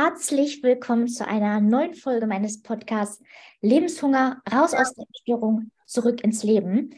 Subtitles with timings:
[0.00, 3.20] herzlich willkommen zu einer neuen Folge meines Podcasts
[3.62, 6.94] Lebenshunger, raus aus der Störung, zurück ins Leben.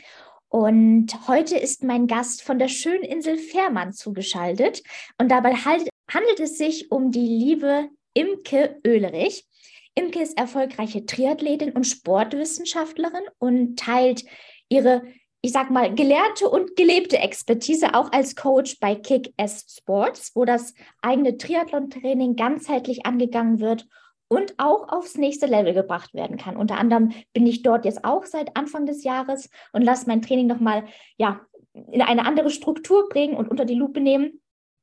[0.50, 4.82] Und heute ist mein Gast von der schönen Insel Fährmann zugeschaltet.
[5.16, 9.46] Und dabei handelt es sich um die liebe Imke Oehlerich.
[9.94, 14.26] Imke ist erfolgreiche Triathletin und Sportwissenschaftlerin und teilt
[14.68, 15.04] ihre
[15.42, 20.74] ich sag mal, gelernte und gelebte Expertise auch als Coach bei Kick-Ass Sports, wo das
[21.00, 23.86] eigene Triathlon-Training ganzheitlich angegangen wird
[24.28, 26.56] und auch aufs nächste Level gebracht werden kann.
[26.56, 30.46] Unter anderem bin ich dort jetzt auch seit Anfang des Jahres und lasse mein Training
[30.46, 30.84] nochmal
[31.16, 31.40] ja,
[31.72, 34.40] in eine andere Struktur bringen und unter die Lupe nehmen,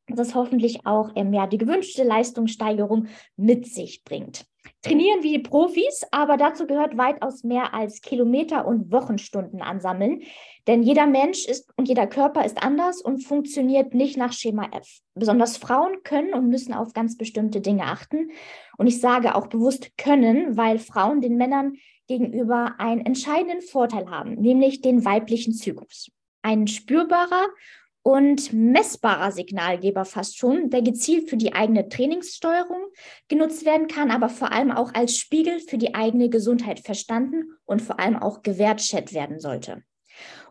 [0.07, 4.45] dass es hoffentlich auch ähm, ja, die gewünschte Leistungssteigerung mit sich bringt
[4.87, 10.23] trainieren wie Profis, aber dazu gehört weitaus mehr als Kilometer und Wochenstunden ansammeln.
[10.67, 14.99] Denn jeder Mensch ist und jeder Körper ist anders und funktioniert nicht nach Schema F.
[15.15, 18.31] Besonders Frauen können und müssen auf ganz bestimmte Dinge achten.
[18.77, 21.75] Und ich sage auch bewusst können, weil Frauen den Männern
[22.07, 26.09] gegenüber einen entscheidenden Vorteil haben, nämlich den weiblichen Zyklus.
[26.41, 27.47] Ein spürbarer
[28.07, 32.85] und messbarer Signalgeber fast schon, der gezielt für die eigene Trainingssteuerung
[33.27, 37.81] genutzt werden kann, aber vor allem auch als Spiegel für die eigene Gesundheit verstanden und
[37.81, 39.83] vor allem auch gewertschätzt werden sollte.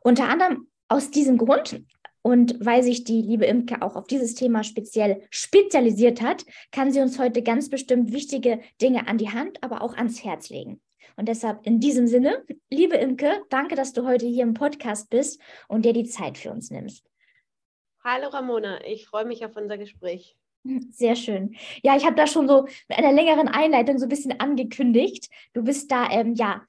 [0.03, 1.81] Unter anderem aus diesem Grund
[2.21, 7.01] und weil sich die liebe Imke auch auf dieses Thema speziell spezialisiert hat, kann sie
[7.01, 10.83] uns heute ganz bestimmt wichtige Dinge an die Hand, aber auch ans Herz legen.
[11.17, 15.41] Und deshalb in diesem Sinne, liebe Imke, danke, dass du heute hier im Podcast bist
[15.69, 17.03] und dir die Zeit für uns nimmst.
[18.09, 20.37] Hallo Ramona, ich freue mich auf unser Gespräch.
[20.93, 21.57] Sehr schön.
[21.83, 25.29] Ja, ich habe da schon so mit einer längeren Einleitung so ein bisschen angekündigt.
[25.55, 26.63] Du bist da ähm, ja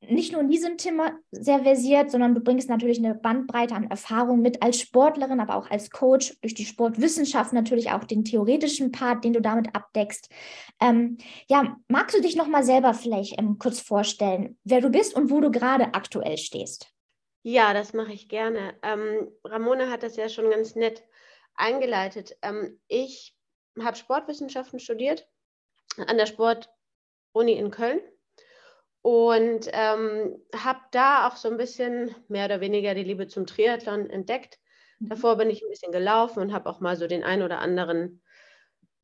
[0.00, 4.40] nicht nur in diesem Thema sehr versiert, sondern du bringst natürlich eine Bandbreite an Erfahrung
[4.40, 9.24] mit als Sportlerin, aber auch als Coach, durch die Sportwissenschaft natürlich auch den theoretischen Part,
[9.24, 10.30] den du damit abdeckst.
[10.80, 11.18] Ähm,
[11.48, 15.42] ja, magst du dich nochmal selber vielleicht ähm, kurz vorstellen, wer du bist und wo
[15.42, 16.90] du gerade aktuell stehst?
[17.42, 18.74] Ja, das mache ich gerne.
[18.82, 21.02] Ähm, Ramona hat das ja schon ganz nett
[21.54, 22.36] eingeleitet.
[22.42, 23.36] Ähm, ich
[23.80, 25.28] habe Sportwissenschaften studiert
[26.06, 28.00] an der Sportuni in Köln
[29.02, 34.08] und ähm, habe da auch so ein bisschen mehr oder weniger die Liebe zum Triathlon
[34.08, 34.60] entdeckt.
[35.00, 35.08] Mhm.
[35.08, 38.22] Davor bin ich ein bisschen gelaufen und habe auch mal so den ein oder anderen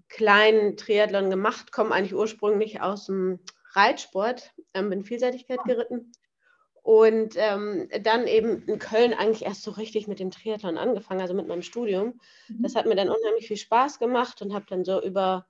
[0.09, 3.41] kleinen Triathlon gemacht, komme eigentlich ursprünglich aus dem
[3.72, 6.12] Reitsport, ähm, bin Vielseitigkeit geritten
[6.88, 11.34] und ähm, dann eben in Köln eigentlich erst so richtig mit dem Triathlon angefangen, also
[11.34, 12.19] mit meinem Studium.
[12.49, 12.62] Mhm.
[12.62, 15.47] Das hat mir dann unheimlich viel Spaß gemacht und habe dann so über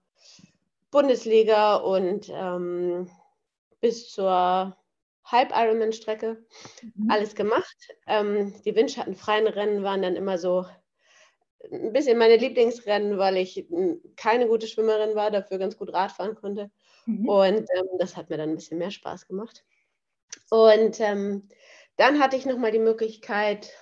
[0.91, 3.09] Bundesliga und ähm,
[3.81, 4.77] bis zur
[5.27, 6.45] Halb-Ironman-Strecke
[6.97, 7.09] mhm.
[7.09, 7.77] alles gemacht.
[8.09, 10.67] Ähm, die windschattenfreien Rennen waren dann immer so
[11.71, 13.65] ein bisschen meine Lieblingsrennen, weil ich
[14.17, 16.73] keine gute Schwimmerin war, dafür ganz gut Radfahren konnte.
[17.07, 17.29] Mhm.
[17.29, 19.65] Und ähm, das hat mir dann ein bisschen mehr Spaß gemacht.
[20.51, 21.49] Und ähm,
[21.97, 23.73] dann hatte ich nochmal die Möglichkeit,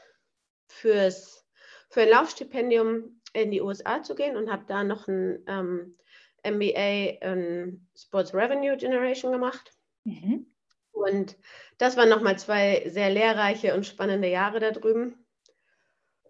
[0.69, 1.47] fürs,
[1.89, 5.97] für ein Laufstipendium in die USA zu gehen und habe da noch ein ähm,
[6.45, 9.73] MBA in Sports Revenue Generation gemacht.
[10.05, 10.47] Mhm.
[10.93, 11.37] Und
[11.79, 15.27] das waren nochmal zwei sehr lehrreiche und spannende Jahre da drüben.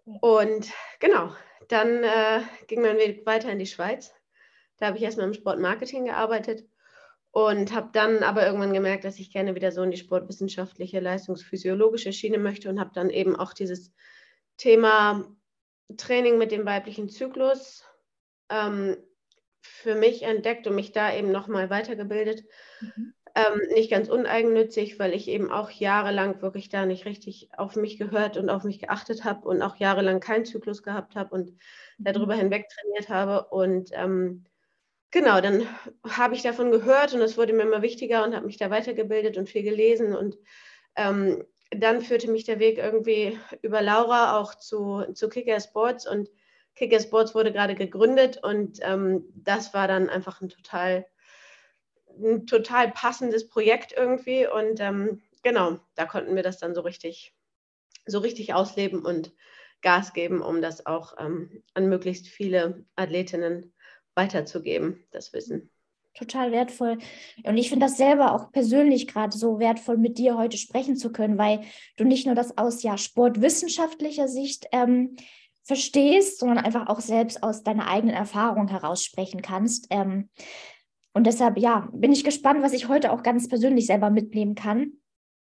[0.03, 1.33] Und genau,
[1.69, 4.13] dann äh, ging mein Weg weiter in die Schweiz.
[4.77, 6.67] Da habe ich erstmal im Sportmarketing gearbeitet
[7.37, 12.11] und habe dann aber irgendwann gemerkt, dass ich gerne wieder so in die sportwissenschaftliche, leistungsphysiologische
[12.11, 13.93] Schiene möchte und habe dann eben auch dieses
[14.57, 15.23] Thema
[15.97, 17.85] Training mit dem weiblichen Zyklus
[18.49, 18.97] ähm,
[19.61, 22.43] für mich entdeckt und mich da eben nochmal weitergebildet.
[22.81, 23.13] Mhm.
[23.35, 27.99] Ähm, nicht ganz uneigennützig, weil ich eben auch jahrelang wirklich da nicht richtig auf mich
[27.99, 31.55] gehört und auf mich geachtet habe und auch jahrelang keinen Zyklus gehabt habe und mhm.
[32.03, 33.47] darüber hinweg trainiert habe.
[33.49, 34.45] Und ähm,
[35.11, 35.65] Genau, dann
[36.03, 39.37] habe ich davon gehört und es wurde mir immer wichtiger und habe mich da weitergebildet
[39.37, 40.15] und viel gelesen.
[40.15, 40.37] Und
[40.95, 46.29] ähm, dann führte mich der Weg irgendwie über Laura auch zu, zu Kicker Sports und
[46.75, 51.05] Kicker Sports wurde gerade gegründet und ähm, das war dann einfach ein total,
[52.21, 54.47] ein total passendes Projekt irgendwie.
[54.47, 57.33] Und ähm, genau, da konnten wir das dann so richtig,
[58.05, 59.33] so richtig ausleben und
[59.81, 63.76] Gas geben, um das auch ähm, an möglichst viele Athletinnen zu
[64.17, 65.69] weiterzugeben, das Wissen.
[66.13, 66.97] Total wertvoll.
[67.43, 71.11] Und ich finde das selber auch persönlich gerade so wertvoll, mit dir heute sprechen zu
[71.11, 71.61] können, weil
[71.95, 75.15] du nicht nur das aus ja, sportwissenschaftlicher Sicht ähm,
[75.63, 79.87] verstehst, sondern einfach auch selbst aus deiner eigenen Erfahrung heraus sprechen kannst.
[79.91, 80.29] Ähm,
[81.13, 84.93] und deshalb, ja, bin ich gespannt, was ich heute auch ganz persönlich selber mitnehmen kann.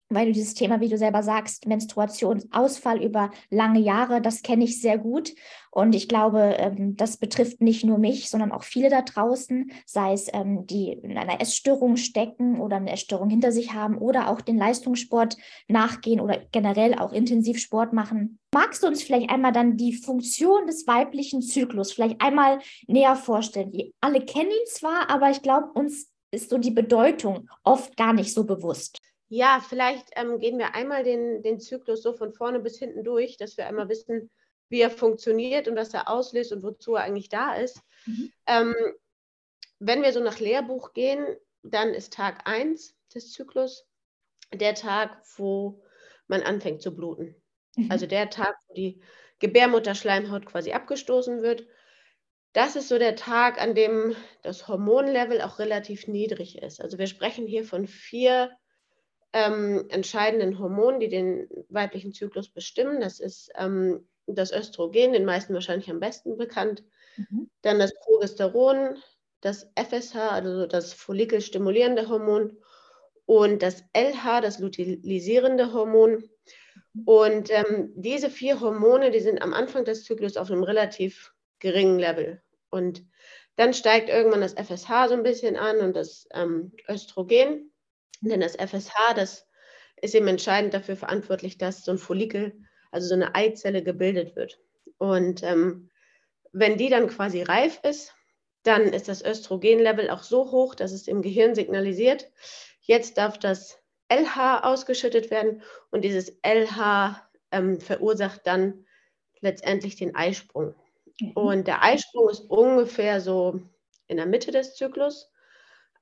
[0.09, 4.81] Weil du dieses Thema, wie du selber sagst, Menstruationsausfall über lange Jahre, das kenne ich
[4.81, 5.35] sehr gut.
[5.71, 10.13] Und ich glaube, ähm, das betrifft nicht nur mich, sondern auch viele da draußen, sei
[10.13, 14.41] es ähm, die in einer Essstörung stecken oder eine Essstörung hinter sich haben oder auch
[14.41, 15.37] den Leistungssport
[15.69, 18.39] nachgehen oder generell auch intensiv Sport machen.
[18.55, 23.73] Magst du uns vielleicht einmal dann die Funktion des weiblichen Zyklus vielleicht einmal näher vorstellen?
[23.73, 28.13] Die alle kennen ihn zwar, aber ich glaube, uns ist so die Bedeutung oft gar
[28.13, 28.99] nicht so bewusst.
[29.29, 33.37] Ja, vielleicht ähm, gehen wir einmal den, den Zyklus so von vorne bis hinten durch,
[33.37, 34.31] dass wir einmal wissen,
[34.69, 37.81] wie er funktioniert und was er auslöst und wozu er eigentlich da ist.
[38.07, 38.33] Mhm.
[38.47, 38.75] Ähm,
[39.79, 43.87] wenn wir so nach Lehrbuch gehen, dann ist Tag 1 des Zyklus
[44.53, 45.83] der Tag, wo
[46.29, 47.35] man anfängt zu bluten.
[47.77, 47.91] Mhm.
[47.91, 49.01] Also der Tag, wo die
[49.39, 51.67] Gebärmutterschleimhaut quasi abgestoßen wird.
[52.53, 56.81] Das ist so der Tag, an dem das Hormonlevel auch relativ niedrig ist.
[56.81, 58.51] Also wir sprechen hier von vier
[59.37, 63.03] ähm, entscheidenden Hormonen, die den weiblichen Zyklus bestimmen.
[63.03, 66.83] Das ist ähm, das Östrogen, den meisten wahrscheinlich am besten bekannt.
[67.19, 67.51] Mhm.
[67.61, 68.97] Dann das Progesteron,
[69.43, 72.57] das FSH, also das follikelstimulierende Hormon
[73.27, 76.31] und das LH, das luteilisierende Hormon.
[76.95, 77.03] Mhm.
[77.05, 81.99] Und ähm, diese vier Hormone, die sind am Anfang des Zyklus auf einem relativ geringen
[81.99, 82.41] Level.
[82.71, 83.05] Und
[83.57, 87.71] dann steigt irgendwann das FSH so ein bisschen an und das ähm, Östrogen.
[88.21, 89.47] Denn das FSH, das
[90.01, 92.53] ist eben entscheidend dafür verantwortlich, dass so ein Follikel,
[92.91, 94.59] also so eine Eizelle gebildet wird.
[94.99, 95.91] Und ähm,
[96.53, 98.15] wenn die dann quasi reif ist,
[98.63, 102.31] dann ist das Östrogenlevel auch so hoch, dass es im Gehirn signalisiert,
[102.81, 103.79] jetzt darf das
[104.09, 108.87] LH ausgeschüttet werden und dieses LH ähm, verursacht dann
[109.41, 110.75] letztendlich den Eisprung.
[111.21, 111.33] Mhm.
[111.33, 113.61] Und der Eisprung ist ungefähr so
[114.09, 115.31] in der Mitte des Zyklus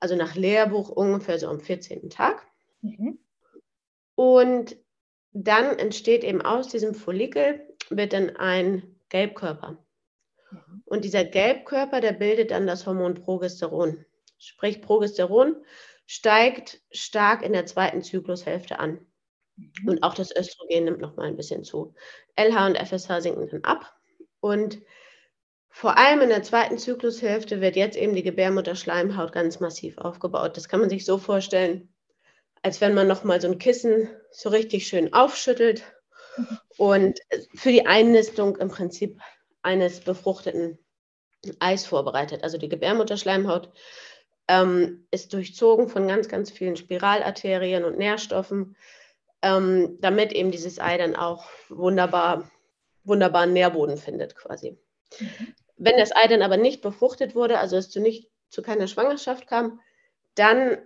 [0.01, 2.11] also nach Lehrbuch ungefähr so am 14.
[2.11, 2.47] Tag.
[2.83, 3.19] Mhm.
[4.15, 4.77] Und
[5.33, 9.85] dann entsteht eben aus diesem Follikel, wird dann ein Gelbkörper.
[10.51, 10.83] Mhm.
[10.85, 14.05] Und dieser Gelbkörper, der bildet dann das Hormon Progesteron.
[14.39, 15.57] Sprich, Progesteron
[16.07, 19.07] steigt stark in der zweiten Zyklushälfte an.
[19.57, 19.89] Mhm.
[19.89, 21.95] Und auch das Östrogen nimmt noch mal ein bisschen zu.
[22.37, 23.95] LH und FSH sinken dann ab.
[24.41, 24.81] Und
[25.77, 30.57] vor allem in der zweiten Zyklushälfte wird jetzt eben die Gebärmutterschleimhaut ganz massiv aufgebaut.
[30.57, 31.93] Das kann man sich so vorstellen,
[32.63, 35.83] als wenn man nochmal so ein Kissen so richtig schön aufschüttelt
[36.77, 37.19] und
[37.57, 39.19] für die Einnistung im Prinzip
[39.63, 40.79] eines befruchteten
[41.59, 42.45] Eis vorbereitet.
[42.45, 43.73] Also die Gebärmutterschleimhaut
[44.47, 48.77] ähm, ist durchzogen von ganz, ganz vielen Spiralarterien und Nährstoffen,
[49.43, 52.49] ähm, damit eben dieses Ei dann auch wunderbar,
[53.03, 54.79] wunderbaren Nährboden findet quasi.
[55.19, 55.55] Mhm.
[55.77, 59.47] Wenn das Ei dann aber nicht befruchtet wurde, also es zu, nicht, zu keiner Schwangerschaft
[59.47, 59.81] kam,
[60.35, 60.79] dann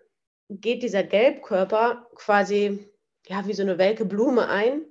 [0.49, 2.89] geht dieser Gelbkörper quasi
[3.29, 4.87] ja, wie so eine welke Blume ein.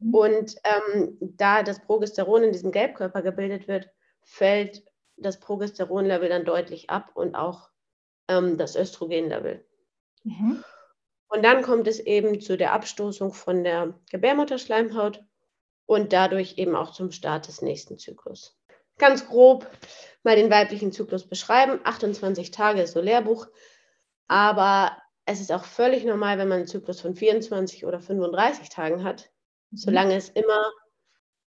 [0.00, 0.14] Mhm.
[0.14, 3.90] Und ähm, da das Progesteron in diesem Gelbkörper gebildet wird,
[4.22, 4.84] fällt
[5.16, 7.70] das Progesteronlevel dann deutlich ab und auch
[8.28, 9.64] ähm, das Östrogenlevel.
[10.24, 10.62] Mhm.
[11.28, 15.24] Und dann kommt es eben zu der Abstoßung von der Gebärmutterschleimhaut
[15.86, 18.56] und dadurch eben auch zum Start des nächsten Zyklus
[18.98, 19.68] ganz grob
[20.22, 21.80] mal den weiblichen Zyklus beschreiben.
[21.84, 23.48] 28 Tage ist so Lehrbuch,
[24.28, 24.96] aber
[25.26, 29.30] es ist auch völlig normal, wenn man einen Zyklus von 24 oder 35 Tagen hat,
[29.70, 29.76] mhm.
[29.76, 30.70] solange es immer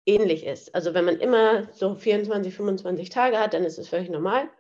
[0.05, 0.75] ähnlich ist.
[0.75, 4.45] Also wenn man immer so 24, 25 Tage hat, dann ist es völlig normal.
[4.45, 4.51] Mhm.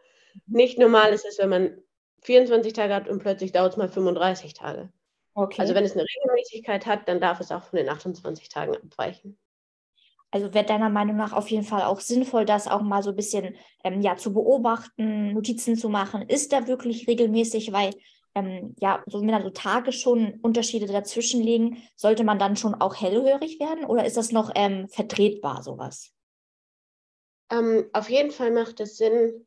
[0.47, 1.83] Nicht normal ist es, wenn man
[2.23, 4.91] 24 Tage hat und plötzlich dauert es mal 35 Tage.
[5.35, 5.61] Okay.
[5.61, 9.39] Also wenn es eine Regelmäßigkeit hat, dann darf es auch von den 28 Tagen abweichen.
[10.31, 13.17] Also wäre deiner Meinung nach auf jeden Fall auch sinnvoll, das auch mal so ein
[13.17, 16.23] bisschen ähm, ja, zu beobachten, Notizen zu machen.
[16.23, 17.93] Ist da wirklich regelmäßig, weil
[18.35, 22.75] ähm, ja, so wenn da so Tage schon Unterschiede dazwischen liegen, sollte man dann schon
[22.75, 26.13] auch hellhörig werden oder ist das noch ähm, vertretbar, sowas?
[27.51, 29.47] Ähm, auf jeden Fall macht es Sinn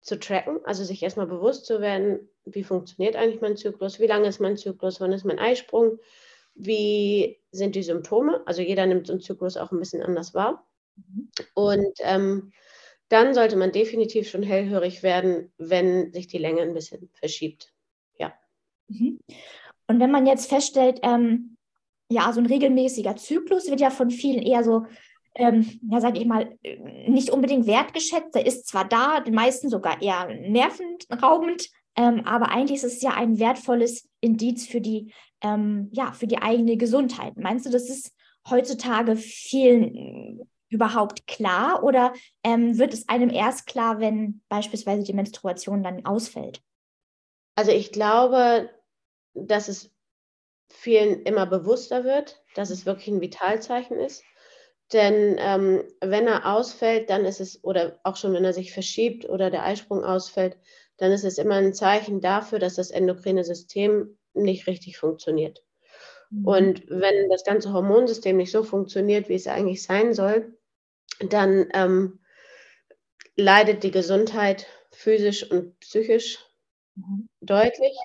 [0.00, 4.28] zu tracken, also sich erstmal bewusst zu werden, wie funktioniert eigentlich mein Zyklus, wie lange
[4.28, 5.98] ist mein Zyklus, wann ist mein Eisprung,
[6.54, 8.42] wie sind die Symptome?
[8.46, 10.66] Also jeder nimmt so einen Zyklus auch ein bisschen anders wahr.
[11.54, 12.52] Und ähm,
[13.08, 17.72] dann sollte man definitiv schon hellhörig werden, wenn sich die Länge ein bisschen verschiebt.
[18.18, 18.32] Ja.
[18.88, 19.18] Mhm.
[19.86, 21.56] Und wenn man jetzt feststellt, ähm,
[22.08, 24.84] ja, so ein regelmäßiger Zyklus wird ja von vielen eher so,
[25.34, 26.56] ähm, ja, sage ich mal,
[27.06, 28.34] nicht unbedingt wertgeschätzt.
[28.34, 33.12] Der ist zwar da, den meisten sogar eher nervenraubend, ähm, aber eigentlich ist es ja
[33.14, 35.12] ein wertvolles Indiz für die
[35.44, 37.36] ähm, ja, für die eigene Gesundheit.
[37.36, 38.12] Meinst du, das ist
[38.48, 45.84] heutzutage vielen überhaupt klar oder ähm, wird es einem erst klar, wenn beispielsweise die Menstruation
[45.84, 46.60] dann ausfällt?
[47.54, 48.70] Also ich glaube,
[49.34, 49.92] dass es
[50.70, 54.24] vielen immer bewusster wird, dass es wirklich ein Vitalzeichen ist.
[54.92, 59.28] Denn ähm, wenn er ausfällt, dann ist es, oder auch schon wenn er sich verschiebt
[59.28, 60.56] oder der Eisprung ausfällt,
[60.96, 65.64] dann ist es immer ein Zeichen dafür, dass das endokrine System nicht richtig funktioniert.
[66.30, 66.46] Mhm.
[66.46, 70.56] Und wenn das ganze Hormonsystem nicht so funktioniert, wie es eigentlich sein soll,
[71.20, 72.20] dann ähm,
[73.36, 76.38] leidet die Gesundheit physisch und psychisch
[76.94, 77.28] mhm.
[77.40, 77.96] deutlich.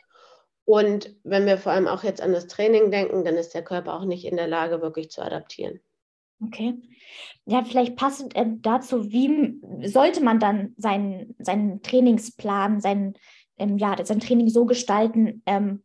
[0.66, 3.96] Und wenn wir vor allem auch jetzt an das Training denken, dann ist der Körper
[3.96, 5.80] auch nicht in der Lage, wirklich zu adaptieren.
[6.46, 6.76] Okay.
[7.46, 13.16] Ja, vielleicht passend äh, dazu, wie sollte man dann seinen, seinen Trainingsplan, sein,
[13.58, 15.84] ähm, ja, sein Training so gestalten, ähm,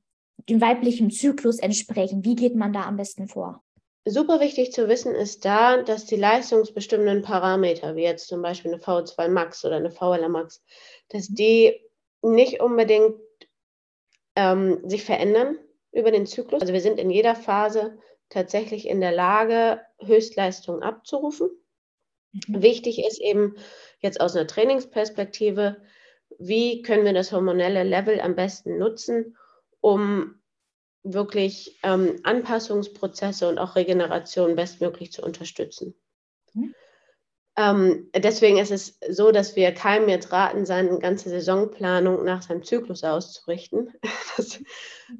[0.48, 2.24] dem weiblichen Zyklus entsprechen?
[2.24, 3.62] Wie geht man da am besten vor?
[4.06, 8.82] Super wichtig zu wissen ist da, dass die leistungsbestimmenden Parameter, wie jetzt zum Beispiel eine
[8.82, 10.62] V2 Max oder eine VLR Max,
[11.08, 11.80] dass die
[12.20, 13.14] nicht unbedingt
[14.36, 15.58] ähm, sich verändern
[15.92, 16.60] über den Zyklus.
[16.60, 17.96] Also wir sind in jeder Phase
[18.28, 21.48] tatsächlich in der Lage, Höchstleistungen abzurufen.
[22.32, 22.62] Mhm.
[22.62, 23.56] Wichtig ist eben
[24.00, 25.76] jetzt aus einer Trainingsperspektive,
[26.38, 29.36] wie können wir das hormonelle Level am besten nutzen,
[29.84, 30.40] um
[31.02, 35.94] wirklich ähm, Anpassungsprozesse und auch Regeneration bestmöglich zu unterstützen.
[36.54, 36.74] Mhm.
[37.56, 42.64] Ähm, deswegen ist es so, dass wir keinem jetzt raten, seine ganze Saisonplanung nach seinem
[42.64, 43.92] Zyklus auszurichten.
[44.36, 44.58] Das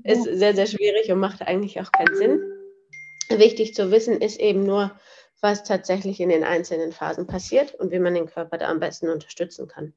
[0.02, 2.40] ist sehr, sehr schwierig und macht eigentlich auch keinen Sinn.
[3.28, 4.98] Wichtig zu wissen ist eben nur,
[5.40, 9.10] was tatsächlich in den einzelnen Phasen passiert und wie man den Körper da am besten
[9.10, 9.92] unterstützen kann.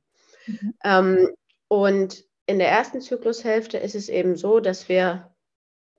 [0.45, 0.73] Mhm.
[0.83, 1.29] Ähm,
[1.67, 5.35] und in der ersten Zyklushälfte ist es eben so, dass wir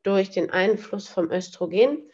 [0.02, 2.10] durch den Einfluss vom Östrogen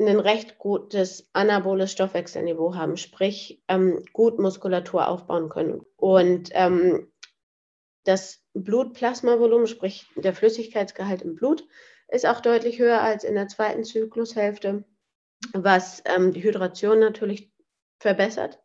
[0.00, 5.82] ein recht gutes anaboles Stoffwechselniveau haben, sprich ähm, gut Muskulatur aufbauen können.
[5.96, 7.10] Und ähm,
[8.04, 11.66] das Blutplasmavolumen, sprich der Flüssigkeitsgehalt im Blut,
[12.08, 14.84] ist auch deutlich höher als in der zweiten Zyklushälfte,
[15.52, 17.52] was ähm, die Hydration natürlich
[18.00, 18.60] verbessert.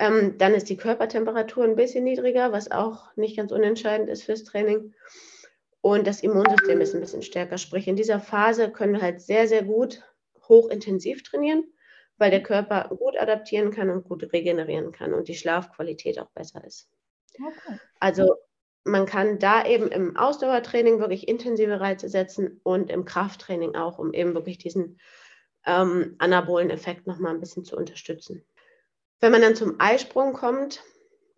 [0.00, 4.44] Ähm, dann ist die Körpertemperatur ein bisschen niedriger, was auch nicht ganz unentscheidend ist fürs
[4.44, 4.94] Training.
[5.82, 7.58] Und das Immunsystem ist ein bisschen stärker.
[7.58, 10.02] Sprich, in dieser Phase können wir halt sehr, sehr gut
[10.48, 11.64] hochintensiv trainieren,
[12.16, 16.64] weil der Körper gut adaptieren kann und gut regenerieren kann und die Schlafqualität auch besser
[16.64, 16.88] ist.
[17.34, 17.78] Okay.
[18.00, 18.36] Also
[18.84, 24.14] man kann da eben im Ausdauertraining wirklich intensive Reize setzen und im Krafttraining auch, um
[24.14, 24.98] eben wirklich diesen
[25.66, 28.46] ähm, anabolen Effekt nochmal ein bisschen zu unterstützen.
[29.20, 30.82] Wenn man dann zum Eisprung kommt,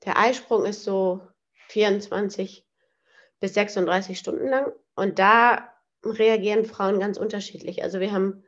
[0.05, 1.21] der Eisprung ist so
[1.69, 2.67] 24
[3.41, 5.73] bis 36 Stunden lang und da
[6.05, 7.83] reagieren Frauen ganz unterschiedlich.
[7.83, 8.45] Also wir haben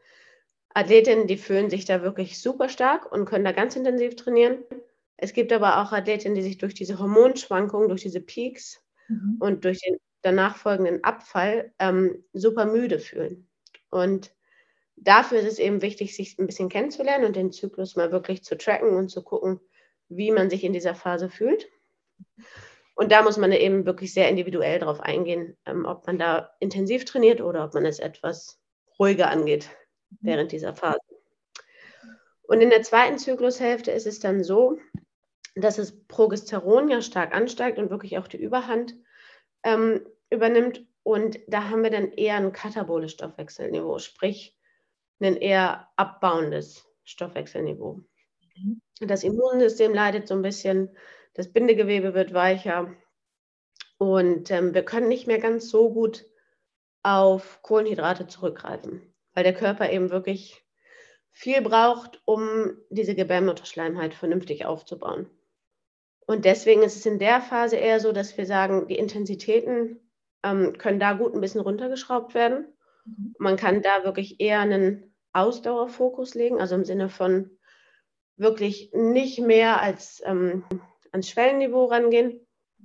[0.74, 4.64] Athletinnen, die fühlen sich da wirklich super stark und können da ganz intensiv trainieren.
[5.16, 9.36] Es gibt aber auch Athletinnen, die sich durch diese Hormonschwankungen, durch diese Peaks mhm.
[9.38, 13.48] und durch den danach folgenden Abfall ähm, super müde fühlen.
[13.90, 14.33] Und
[14.96, 18.56] dafür ist es eben wichtig, sich ein bisschen kennenzulernen und den Zyklus mal wirklich zu
[18.56, 19.60] tracken und zu gucken,
[20.08, 21.68] wie man sich in dieser Phase fühlt.
[22.94, 27.04] Und da muss man eben wirklich sehr individuell darauf eingehen, ähm, ob man da intensiv
[27.04, 28.60] trainiert oder ob man es etwas
[28.98, 29.68] ruhiger angeht
[30.20, 31.00] während dieser Phase.
[32.46, 34.78] Und in der zweiten Zyklushälfte ist es dann so,
[35.56, 38.94] dass das Progesteron ja stark ansteigt und wirklich auch die Überhand
[39.62, 40.86] ähm, übernimmt.
[41.02, 44.53] Und da haben wir dann eher ein kataboles Stoffwechselniveau, sprich
[45.26, 48.02] ein eher abbauendes Stoffwechselniveau.
[48.56, 48.80] Mhm.
[49.00, 50.96] Das Immunsystem leidet so ein bisschen,
[51.34, 52.94] das Bindegewebe wird weicher
[53.98, 56.26] und ähm, wir können nicht mehr ganz so gut
[57.02, 59.02] auf Kohlenhydrate zurückgreifen,
[59.34, 60.64] weil der Körper eben wirklich
[61.30, 65.28] viel braucht, um diese Gebärmutterschleimhaut vernünftig aufzubauen.
[66.26, 70.00] Und deswegen ist es in der Phase eher so, dass wir sagen, die Intensitäten
[70.42, 72.66] ähm, können da gut ein bisschen runtergeschraubt werden.
[73.04, 73.34] Mhm.
[73.38, 77.50] Man kann da wirklich eher einen Ausdauerfokus legen, also im Sinne von
[78.36, 80.64] wirklich nicht mehr als ähm,
[81.12, 82.40] ans Schwellenniveau rangehen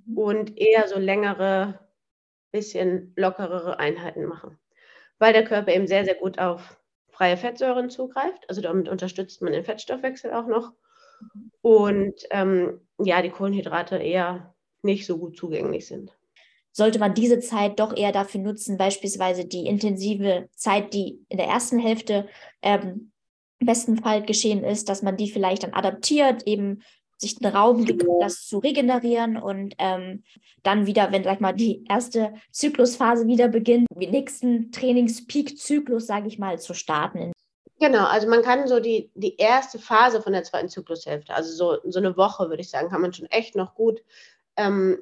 [0.06, 0.18] mhm.
[0.18, 1.80] und eher so längere,
[2.52, 4.58] bisschen lockerere Einheiten machen.
[5.20, 6.78] Weil der Körper eben sehr, sehr gut auf
[7.10, 8.50] freie Fettsäuren zugreift.
[8.50, 10.74] Also damit unterstützt man den Fettstoffwechsel auch noch.
[11.22, 11.52] Mhm.
[11.62, 16.19] Und ähm, ja, die Kohlenhydrate eher nicht so gut zugänglich sind
[16.80, 21.48] sollte man diese Zeit doch eher dafür nutzen, beispielsweise die intensive Zeit, die in der
[21.48, 22.28] ersten Hälfte
[22.62, 23.12] ähm,
[23.60, 26.82] im besten Fall geschehen ist, dass man die vielleicht dann adaptiert, eben
[27.18, 30.24] sich einen Raum gibt, das zu regenerieren und ähm,
[30.64, 36.40] dann wieder, wenn, sag mal, die erste Zyklusphase wieder beginnt, den nächsten Trainingspeak-Zyklus, sage ich
[36.40, 37.34] mal, zu starten.
[37.82, 41.92] Genau, also man kann so die, die erste Phase von der zweiten Zyklushälfte, also so,
[41.92, 44.02] so eine Woche, würde ich sagen, kann man schon echt noch gut
[44.56, 45.00] ähm,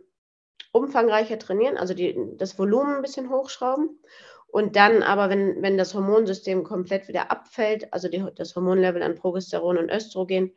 [0.72, 4.00] umfangreicher trainieren, also die, das Volumen ein bisschen hochschrauben.
[4.48, 9.16] Und dann aber, wenn, wenn das Hormonsystem komplett wieder abfällt, also die, das Hormonlevel an
[9.16, 10.54] Progesteron und Östrogen,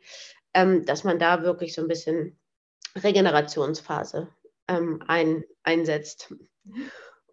[0.53, 2.39] ähm, dass man da wirklich so ein bisschen
[2.95, 4.29] Regenerationsphase
[4.67, 6.33] ähm, ein, einsetzt.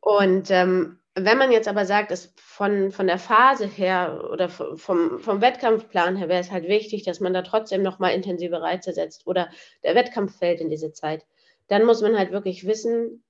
[0.01, 5.19] Und ähm, wenn man jetzt aber sagt, dass von, von der Phase her oder vom,
[5.19, 9.27] vom Wettkampfplan her wäre es halt wichtig, dass man da trotzdem nochmal intensive Reize setzt
[9.27, 9.51] oder
[9.83, 11.27] der Wettkampf fällt in diese Zeit,
[11.69, 13.25] dann muss man halt wirklich wissen,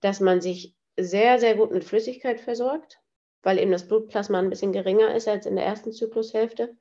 [0.00, 3.00] dass man sich sehr, sehr gut mit Flüssigkeit versorgt,
[3.42, 6.76] weil eben das Blutplasma ein bisschen geringer ist als in der ersten Zyklushälfte,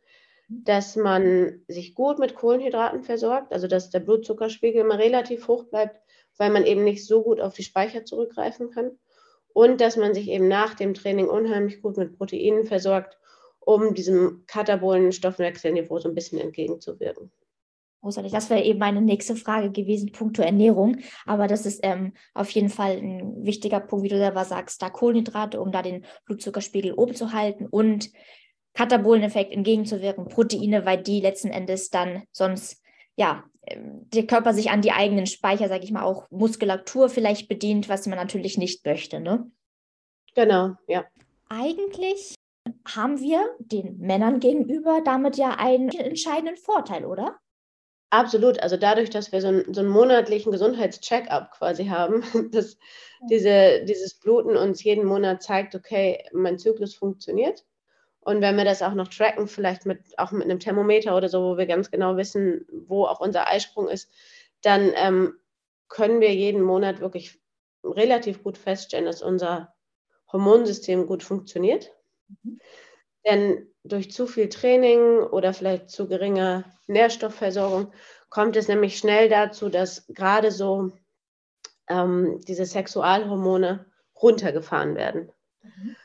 [0.50, 6.02] dass man sich gut mit Kohlenhydraten versorgt, also dass der Blutzuckerspiegel immer relativ hoch bleibt,
[6.38, 8.98] weil man eben nicht so gut auf die Speicher zurückgreifen kann
[9.54, 13.18] und dass man sich eben nach dem Training unheimlich gut mit Proteinen versorgt,
[13.60, 17.32] um diesem katabolen Stoffwechselniveau so ein bisschen entgegenzuwirken.
[18.02, 18.32] Großartig.
[18.32, 20.98] Das wäre eben meine nächste Frage gewesen, punkto Ernährung.
[21.26, 24.90] Aber das ist ähm, auf jeden Fall ein wichtiger Punkt, wie du selber sagst, da
[24.90, 28.10] Kohlenhydrate, um da den Blutzuckerspiegel oben zu halten und
[28.74, 32.82] Kataboleneffekt entgegenzuwirken, Proteine, weil die letzten Endes dann sonst,
[33.18, 37.50] ja, ähm, der Körper sich an die eigenen Speicher, sage ich mal, auch Muskulatur vielleicht
[37.50, 39.52] bedient, was man natürlich nicht möchte, ne?
[40.36, 41.06] Genau, ja.
[41.50, 42.36] Eigentlich
[42.88, 47.38] haben wir den Männern gegenüber damit ja einen entscheidenden Vorteil, oder?
[48.12, 48.60] Absolut.
[48.62, 52.78] Also dadurch, dass wir so einen, so einen monatlichen Gesundheitscheck-up quasi haben, dass
[53.30, 57.66] diese, dieses Bluten uns jeden Monat zeigt, okay, mein Zyklus funktioniert.
[58.22, 61.42] Und wenn wir das auch noch tracken, vielleicht mit, auch mit einem Thermometer oder so,
[61.42, 64.12] wo wir ganz genau wissen, wo auch unser Eisprung ist,
[64.62, 65.36] dann ähm,
[65.88, 67.40] können wir jeden Monat wirklich
[67.84, 69.74] relativ gut feststellen, dass unser
[70.32, 71.92] Hormonsystem gut funktioniert.
[72.44, 72.60] Mhm.
[73.30, 77.92] Denn durch zu viel Training oder vielleicht zu geringe Nährstoffversorgung
[78.30, 80.92] kommt es nämlich schnell dazu, dass gerade so
[81.88, 83.86] ähm, diese Sexualhormone
[84.22, 85.32] runtergefahren werden.
[85.64, 85.96] Mhm.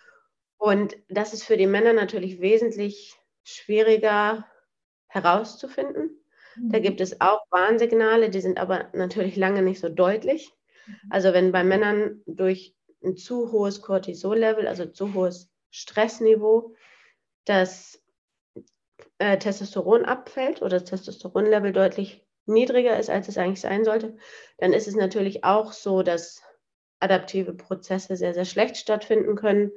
[0.59, 4.47] Und das ist für die Männer natürlich wesentlich schwieriger
[5.09, 6.11] herauszufinden.
[6.57, 6.71] Mhm.
[6.71, 10.53] Da gibt es auch Warnsignale, die sind aber natürlich lange nicht so deutlich.
[10.87, 10.95] Mhm.
[11.11, 16.75] Also wenn bei Männern durch ein zu hohes Cortisol-Level, also zu hohes Stressniveau,
[17.45, 18.03] das
[19.19, 24.17] äh, Testosteron abfällt oder das Testosteronlevel deutlich niedriger ist, als es eigentlich sein sollte,
[24.59, 26.43] dann ist es natürlich auch so, dass
[27.01, 29.73] adaptive Prozesse sehr, sehr schlecht stattfinden können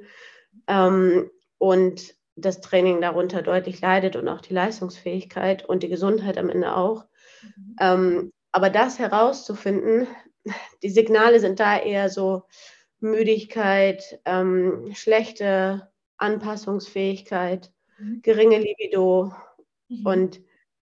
[0.66, 6.50] ähm, und das Training darunter deutlich leidet und auch die Leistungsfähigkeit und die Gesundheit am
[6.50, 7.04] Ende auch.
[7.42, 7.76] Mhm.
[7.80, 10.06] Ähm, aber das herauszufinden,
[10.82, 12.44] die Signale sind da eher so
[13.00, 18.20] Müdigkeit, ähm, schlechte Anpassungsfähigkeit, mhm.
[18.22, 19.32] geringe Libido.
[19.88, 20.06] Mhm.
[20.06, 20.40] Und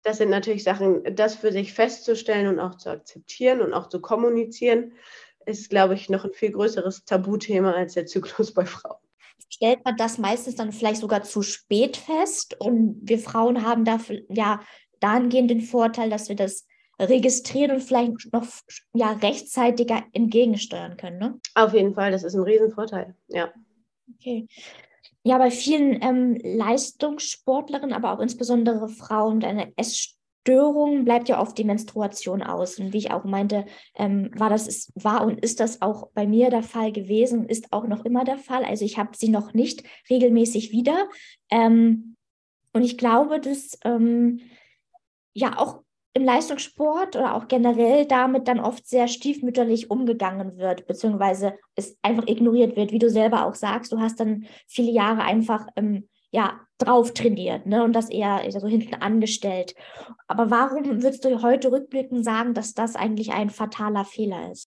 [0.04, 4.02] das sind natürlich Sachen, das für sich festzustellen und auch zu akzeptieren und auch zu
[4.02, 4.94] kommunizieren,
[5.46, 8.98] ist, glaube ich, noch ein viel größeres Tabuthema als der Zyklus bei Frauen.
[9.50, 14.00] Stellt man das meistens dann vielleicht sogar zu spät fest und wir Frauen haben da
[14.30, 14.62] ja
[15.00, 16.66] dahingehend den Vorteil, dass wir das
[17.00, 18.48] registrieren und vielleicht noch
[18.94, 21.20] ja, rechtzeitiger entgegensteuern können.
[21.20, 21.40] Ne?
[21.56, 23.52] Auf jeden Fall, das ist ein Riesenvorteil, ja.
[24.16, 24.48] Okay.
[25.24, 31.58] Ja, bei vielen ähm, Leistungssportlerinnen, aber auch insbesondere Frauen mit einer Essstörung bleibt ja oft
[31.58, 32.78] die Menstruation aus.
[32.78, 36.28] Und wie ich auch meinte, ähm, war das ist, war und ist das auch bei
[36.28, 38.66] mir der Fall gewesen ist auch noch immer der Fall.
[38.66, 41.08] Also ich habe sie noch nicht regelmäßig wieder.
[41.50, 42.18] Ähm,
[42.74, 44.42] und ich glaube, dass ähm,
[45.34, 51.56] ja auch im Leistungssport oder auch generell damit dann oft sehr stiefmütterlich umgegangen wird, beziehungsweise
[51.76, 53.92] es einfach ignoriert wird, wie du selber auch sagst.
[53.92, 57.84] Du hast dann viele Jahre einfach ähm, ja, drauf trainiert ne?
[57.84, 59.74] und das eher so hinten angestellt.
[60.28, 64.70] Aber warum würdest du heute rückblickend sagen, dass das eigentlich ein fataler Fehler ist?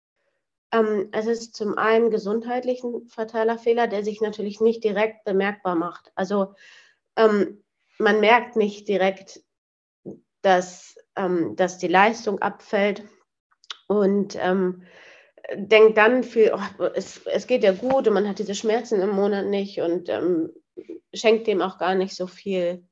[0.71, 5.75] Ähm, es ist zum einen gesundheitlich ein fataler Fehler, der sich natürlich nicht direkt bemerkbar
[5.75, 6.11] macht.
[6.15, 6.53] Also
[7.15, 7.63] ähm,
[7.97, 9.41] man merkt nicht direkt,
[10.41, 13.03] dass ähm, dass die Leistung abfällt
[13.87, 14.83] und ähm,
[15.53, 19.09] denkt dann viel, oh, es, es geht ja gut und man hat diese Schmerzen im
[19.09, 20.51] Monat nicht und ähm,
[21.13, 22.87] schenkt dem auch gar nicht so viel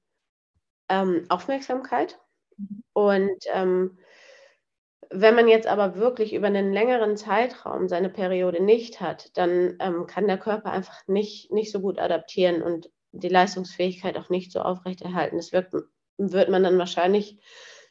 [0.89, 2.19] ähm, Aufmerksamkeit.
[2.57, 2.83] Mhm.
[2.93, 3.97] Und ähm,
[5.09, 10.05] wenn man jetzt aber wirklich über einen längeren Zeitraum seine Periode nicht hat, dann ähm,
[10.05, 14.59] kann der Körper einfach nicht, nicht so gut adaptieren und die Leistungsfähigkeit auch nicht so
[14.59, 15.37] aufrechterhalten.
[15.37, 15.71] Das wird,
[16.17, 17.39] wird man dann wahrscheinlich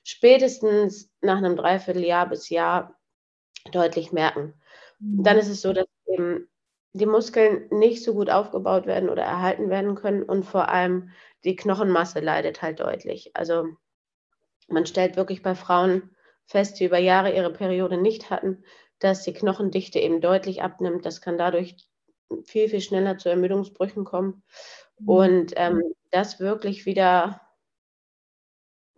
[0.06, 2.96] spätestens nach einem Dreivierteljahr bis Jahr
[3.72, 4.54] deutlich merken.
[5.00, 5.24] Mhm.
[5.24, 6.48] Dann ist es so, dass eben
[6.92, 11.10] die Muskeln nicht so gut aufgebaut werden oder erhalten werden können und vor allem
[11.44, 13.32] die Knochenmasse leidet halt deutlich.
[13.34, 13.66] Also
[14.68, 16.14] man stellt wirklich bei Frauen
[16.44, 18.62] fest, die über Jahre ihre Periode nicht hatten,
[19.00, 21.04] dass die Knochendichte eben deutlich abnimmt.
[21.04, 21.76] Das kann dadurch
[22.44, 24.44] viel, viel schneller zu Ermüdungsbrüchen kommen.
[25.00, 25.08] Mhm.
[25.08, 27.40] Und ähm, das wirklich wieder,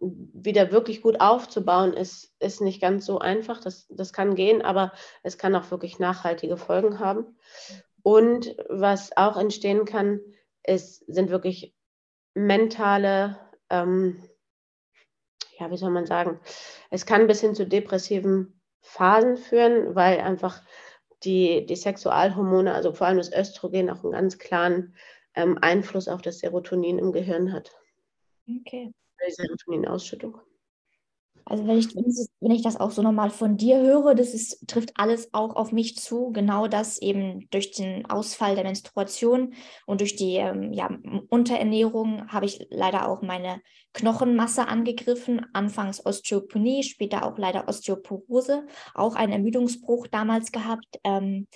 [0.00, 3.60] wieder wirklich gut aufzubauen, ist, ist nicht ganz so einfach.
[3.60, 7.36] Das, das kann gehen, aber es kann auch wirklich nachhaltige Folgen haben.
[8.02, 10.20] Und was auch entstehen kann,
[10.64, 11.74] ist, sind wirklich
[12.34, 13.38] mentale,
[13.70, 14.22] ähm,
[15.58, 16.40] ja, wie soll man sagen,
[16.90, 20.62] es kann bis hin zu depressiven Phasen führen, weil einfach
[21.24, 24.94] die, die Sexualhormone, also vor allem das Östrogen, auch einen ganz klaren
[25.34, 27.72] ähm, Einfluss auf das Serotonin im Gehirn hat.
[28.48, 28.92] Okay.
[29.28, 30.40] Serotoninausschüttung.
[31.50, 31.94] Also wenn ich,
[32.40, 35.72] wenn ich das auch so nochmal von dir höre, das ist, trifft alles auch auf
[35.72, 36.30] mich zu.
[36.30, 39.54] Genau das eben durch den Ausfall der Menstruation
[39.86, 40.90] und durch die ähm, ja,
[41.30, 43.62] Unterernährung habe ich leider auch meine
[43.94, 45.46] Knochenmasse angegriffen.
[45.54, 51.00] Anfangs Osteopenie, später auch leider Osteoporose, auch einen Ermüdungsbruch damals gehabt.
[51.02, 51.46] Ähm,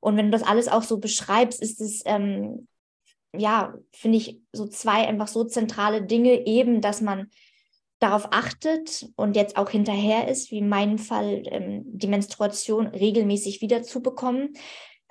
[0.00, 2.66] und wenn du das alles auch so beschreibst, ist es ähm,
[3.38, 7.30] ja, finde ich, so zwei einfach so zentrale Dinge, eben, dass man
[7.98, 13.60] darauf achtet und jetzt auch hinterher ist, wie in meinem Fall, ähm, die Menstruation regelmäßig
[13.60, 14.54] wiederzubekommen,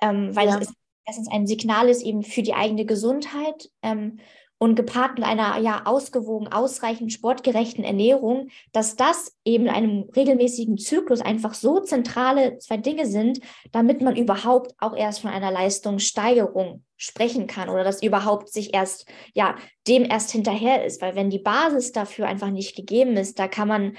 [0.00, 0.58] ähm, weil ja.
[0.58, 0.72] es
[1.06, 4.18] erstens ein Signal ist eben für die eigene Gesundheit ähm,
[4.58, 11.20] und gepaart mit einer ja ausgewogen, ausreichend sportgerechten Ernährung, dass das eben einem regelmäßigen Zyklus
[11.20, 13.40] einfach so zentrale zwei Dinge sind,
[13.72, 19.06] damit man überhaupt auch erst von einer Leistungssteigerung sprechen kann oder dass überhaupt sich erst
[19.34, 19.56] ja
[19.88, 23.68] dem erst hinterher ist, weil wenn die Basis dafür einfach nicht gegeben ist, da kann
[23.68, 23.96] man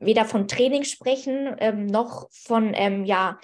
[0.00, 3.38] weder von Training sprechen ähm, noch von ähm, ja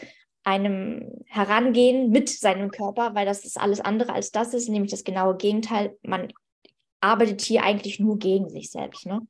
[0.44, 5.04] einem Herangehen mit seinem Körper, weil das ist alles andere als das ist, nämlich das
[5.04, 5.96] genaue Gegenteil.
[6.02, 6.32] Man
[7.04, 9.20] arbeitet hier eigentlich nur gegen sich selbst, ne?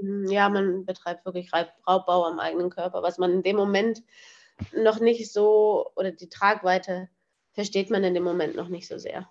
[0.00, 1.50] Mhm, ja, man betreibt wirklich
[1.86, 4.02] Raubbau am eigenen Körper, was man in dem Moment
[4.76, 7.08] noch nicht so, oder die Tragweite
[7.52, 9.28] versteht man in dem Moment noch nicht so sehr.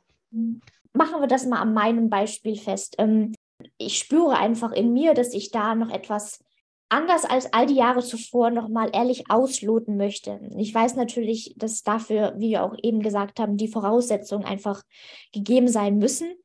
[0.93, 2.95] Machen wir das mal an meinem Beispiel fest.
[2.97, 3.33] Ähm,
[3.77, 6.43] ich spüre einfach in mir, dass ich da noch etwas
[6.89, 10.39] anders als all die Jahre zuvor nochmal ehrlich ausloten möchte.
[10.57, 14.83] Ich weiß natürlich, dass dafür, wie wir auch eben gesagt haben, die Voraussetzungen einfach
[15.31, 16.35] gegeben sein müssen.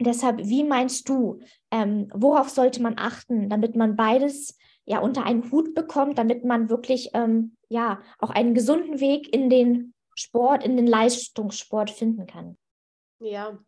[0.00, 5.50] Deshalb, wie meinst du, ähm, worauf sollte man achten, damit man beides ja unter einen
[5.50, 10.76] Hut bekommt, damit man wirklich ähm, ja auch einen gesunden Weg in den Sport, in
[10.76, 12.56] den Leistungssport finden kann?
[13.18, 13.58] Ja,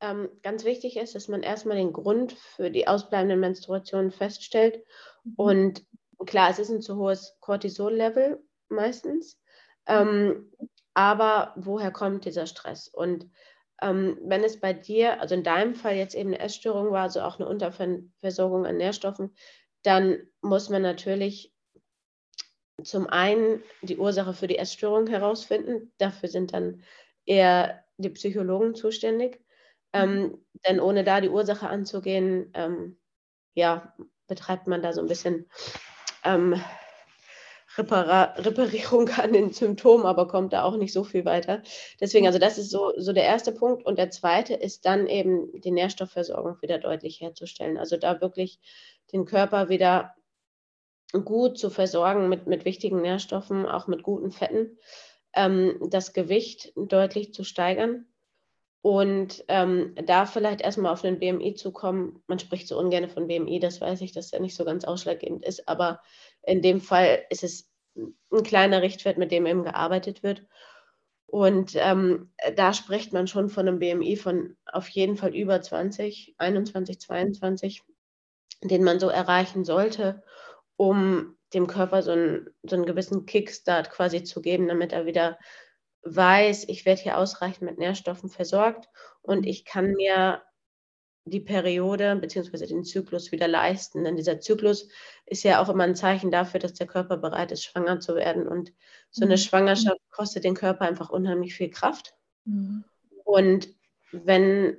[0.00, 4.84] ähm, ganz wichtig ist, dass man erstmal den Grund für die ausbleibenden Menstruationen feststellt.
[5.24, 5.34] Mhm.
[5.36, 5.86] Und
[6.26, 9.38] klar, es ist ein zu hohes Cortisol-Level meistens.
[9.86, 10.52] Ähm,
[10.94, 12.88] aber woher kommt dieser Stress?
[12.88, 13.30] Und
[13.82, 17.22] ähm, wenn es bei dir, also in deinem Fall jetzt eben eine Essstörung war, also
[17.22, 19.34] auch eine Unterversorgung an Nährstoffen,
[19.82, 21.54] dann muss man natürlich
[22.82, 25.92] zum einen die Ursache für die Essstörung herausfinden.
[25.98, 26.82] Dafür sind dann
[27.26, 29.40] eher die Psychologen zuständig.
[29.94, 30.46] Ähm, mhm.
[30.66, 32.98] denn ohne da die Ursache anzugehen, ähm,
[33.54, 33.94] ja,
[34.26, 35.48] betreibt man da so ein bisschen
[36.24, 36.62] ähm,
[37.78, 41.62] Repara Reparierung an den Symptomen, aber kommt da auch nicht so viel weiter.
[42.00, 43.86] Deswegen, also das ist so, so der erste Punkt.
[43.86, 47.78] Und der zweite ist dann eben die Nährstoffversorgung wieder deutlich herzustellen.
[47.78, 48.58] Also da wirklich
[49.12, 50.14] den Körper wieder
[51.24, 54.76] gut zu versorgen mit, mit wichtigen Nährstoffen, auch mit guten Fetten,
[55.34, 58.06] ähm, das Gewicht deutlich zu steigern.
[58.80, 63.26] Und ähm, da vielleicht erstmal auf den BMI zu kommen, man spricht so ungern von
[63.26, 66.00] BMI, das weiß ich, dass er nicht so ganz ausschlaggebend ist, aber
[66.42, 67.67] in dem Fall ist es
[68.32, 70.44] ein kleiner Richtwert, mit dem eben gearbeitet wird.
[71.26, 76.34] Und ähm, da spricht man schon von einem BMI von auf jeden Fall über 20,
[76.38, 77.82] 21, 22,
[78.62, 80.22] den man so erreichen sollte,
[80.76, 85.38] um dem Körper so einen, so einen gewissen Kickstart quasi zu geben, damit er wieder
[86.02, 88.88] weiß, ich werde hier ausreichend mit Nährstoffen versorgt
[89.20, 90.42] und ich kann mir
[91.30, 92.66] die Periode bzw.
[92.66, 94.04] den Zyklus wieder leisten.
[94.04, 94.88] Denn dieser Zyklus
[95.26, 98.46] ist ja auch immer ein Zeichen dafür, dass der Körper bereit ist, schwanger zu werden.
[98.46, 98.72] Und
[99.10, 99.38] so eine mhm.
[99.38, 102.14] Schwangerschaft kostet den Körper einfach unheimlich viel Kraft.
[102.44, 102.84] Mhm.
[103.24, 103.68] Und
[104.12, 104.76] wenn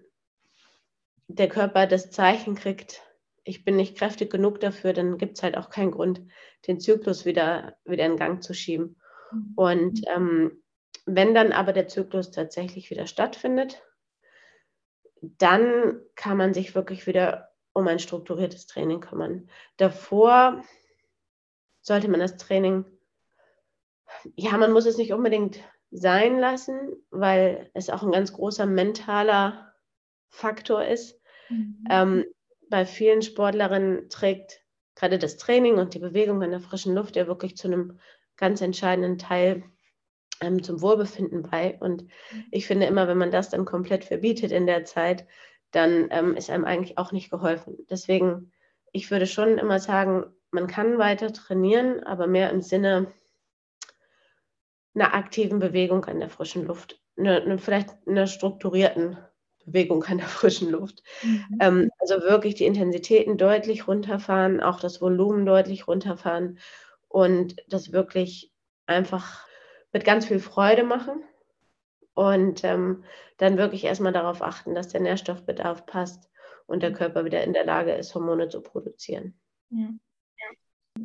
[1.27, 3.01] der Körper das Zeichen kriegt,
[3.43, 6.21] ich bin nicht kräftig genug dafür, dann gibt es halt auch keinen Grund,
[6.67, 8.97] den Zyklus wieder, wieder in Gang zu schieben.
[9.31, 9.53] Mhm.
[9.55, 10.63] Und ähm,
[11.05, 13.81] wenn dann aber der Zyklus tatsächlich wieder stattfindet,
[15.21, 19.49] dann kann man sich wirklich wieder um ein strukturiertes Training kümmern.
[19.77, 20.63] Davor
[21.81, 22.85] sollte man das Training,
[24.35, 25.59] ja, man muss es nicht unbedingt
[25.91, 26.77] sein lassen,
[27.09, 29.73] weil es auch ein ganz großer mentaler
[30.29, 31.19] Faktor ist.
[31.49, 31.85] Mhm.
[31.89, 32.25] Ähm,
[32.69, 34.63] bei vielen Sportlerinnen trägt
[34.95, 37.99] gerade das Training und die Bewegung in der frischen Luft ja wirklich zu einem
[38.35, 39.63] ganz entscheidenden Teil
[40.41, 41.77] ähm, zum Wohlbefinden bei.
[41.79, 42.05] Und
[42.51, 45.25] ich finde immer, wenn man das dann komplett verbietet in der Zeit,
[45.71, 47.77] dann ähm, ist einem eigentlich auch nicht geholfen.
[47.89, 48.51] Deswegen,
[48.91, 53.11] ich würde schon immer sagen, man kann weiter trainieren, aber mehr im Sinne
[54.95, 59.17] einer aktiven Bewegung an der frischen Luft, eine, eine, vielleicht einer strukturierten
[59.65, 61.03] Bewegung an der frischen Luft.
[61.21, 61.57] Mhm.
[61.59, 66.57] Ähm, also wirklich die Intensitäten deutlich runterfahren, auch das Volumen deutlich runterfahren
[67.07, 68.51] und das wirklich
[68.87, 69.48] einfach
[69.91, 71.23] mit ganz viel Freude machen
[72.13, 73.03] und ähm,
[73.37, 76.29] dann wirklich erstmal darauf achten, dass der Nährstoffbedarf passt
[76.67, 79.39] und der Körper wieder in der Lage ist, Hormone zu produzieren.
[79.69, 79.89] Ja.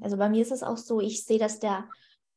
[0.00, 1.88] Also bei mir ist es auch so, ich sehe, dass der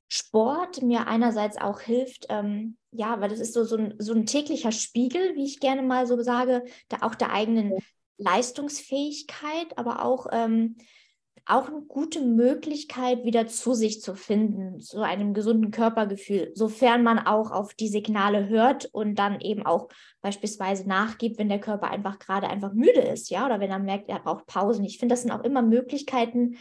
[0.10, 4.26] Sport mir einerseits auch hilft, ähm, ja, weil das ist so, so, ein, so ein
[4.26, 7.78] täglicher Spiegel, wie ich gerne mal so sage, da auch der eigenen
[8.18, 10.78] Leistungsfähigkeit, aber auch ähm,
[11.48, 17.20] auch eine gute Möglichkeit, wieder zu sich zu finden, zu einem gesunden Körpergefühl, sofern man
[17.20, 19.88] auch auf die Signale hört und dann eben auch
[20.22, 24.10] beispielsweise nachgibt, wenn der Körper einfach gerade einfach müde ist, ja, oder wenn er merkt,
[24.10, 24.84] er braucht Pausen.
[24.84, 26.58] Ich finde, das sind auch immer Möglichkeiten,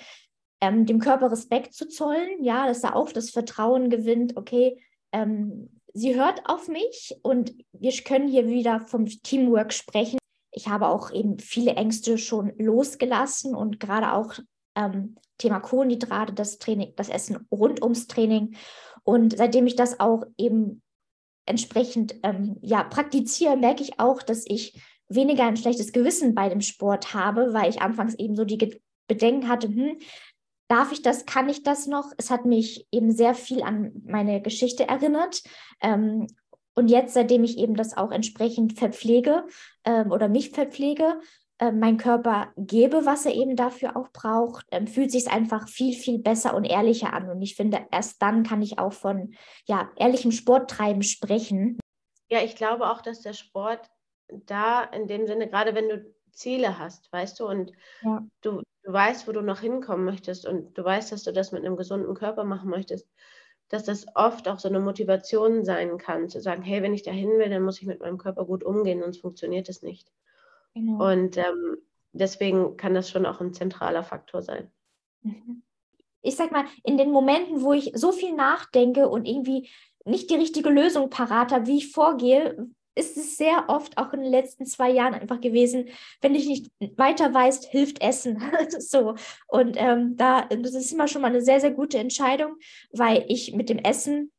[0.61, 4.81] ähm, dem Körper Respekt zu zollen, ja, dass er auch das Vertrauen gewinnt, okay,
[5.13, 10.19] ähm, sie hört auf mich und wir können hier wieder vom Teamwork sprechen.
[10.53, 14.35] Ich habe auch eben viele Ängste schon losgelassen und gerade auch
[14.77, 18.57] ähm, Thema Kohlenhydrate, das Training, das Essen rund ums Training.
[19.03, 20.83] Und seitdem ich das auch eben
[21.47, 26.61] entsprechend ähm, ja, praktiziere, merke ich auch, dass ich weniger ein schlechtes Gewissen bei dem
[26.61, 29.99] Sport habe, weil ich anfangs eben so die Bedenken hatte, hm,
[30.69, 32.13] darf ich das, kann ich das noch?
[32.17, 35.43] Es hat mich eben sehr viel an meine Geschichte erinnert.
[35.81, 36.27] Ähm,
[36.75, 39.47] und jetzt, seitdem ich eben das auch entsprechend verpflege
[39.85, 41.21] ähm, oder mich verpflege,
[41.59, 45.69] äh, mein Körper gebe, was er eben dafür auch braucht, ähm, fühlt sich es einfach
[45.69, 47.31] viel, viel besser und ehrlicher an.
[47.31, 49.35] Und ich finde, erst dann kann ich auch von
[49.67, 51.79] ja, ehrlichem Sporttreiben sprechen.
[52.29, 53.89] Ja, ich glaube auch, dass der Sport
[54.29, 58.23] da in dem Sinne, gerade wenn du Ziele hast, weißt du, und ja.
[58.43, 61.65] du, du weißt, wo du noch hinkommen möchtest und du weißt, dass du das mit
[61.65, 63.09] einem gesunden Körper machen möchtest,
[63.69, 67.11] dass das oft auch so eine Motivation sein kann, zu sagen, hey, wenn ich da
[67.11, 70.13] hin will, dann muss ich mit meinem Körper gut umgehen, sonst funktioniert es nicht.
[70.77, 71.11] Genau.
[71.11, 71.79] Und ähm,
[72.13, 74.71] deswegen kann das schon auch ein zentraler Faktor sein.
[75.23, 75.63] Mhm.
[76.21, 79.71] Ich sag mal, in den Momenten, wo ich so viel nachdenke und irgendwie
[80.05, 84.23] nicht die richtige Lösung parat habe, wie ich vorgehe, ist es sehr oft auch in
[84.23, 85.89] den letzten zwei Jahren einfach gewesen,
[86.21, 88.43] wenn ich nicht weiter weiß, hilft Essen.
[88.79, 89.15] so.
[89.47, 92.57] Und ähm, da, das ist immer schon mal eine sehr, sehr gute Entscheidung,
[92.93, 94.31] weil ich mit dem Essen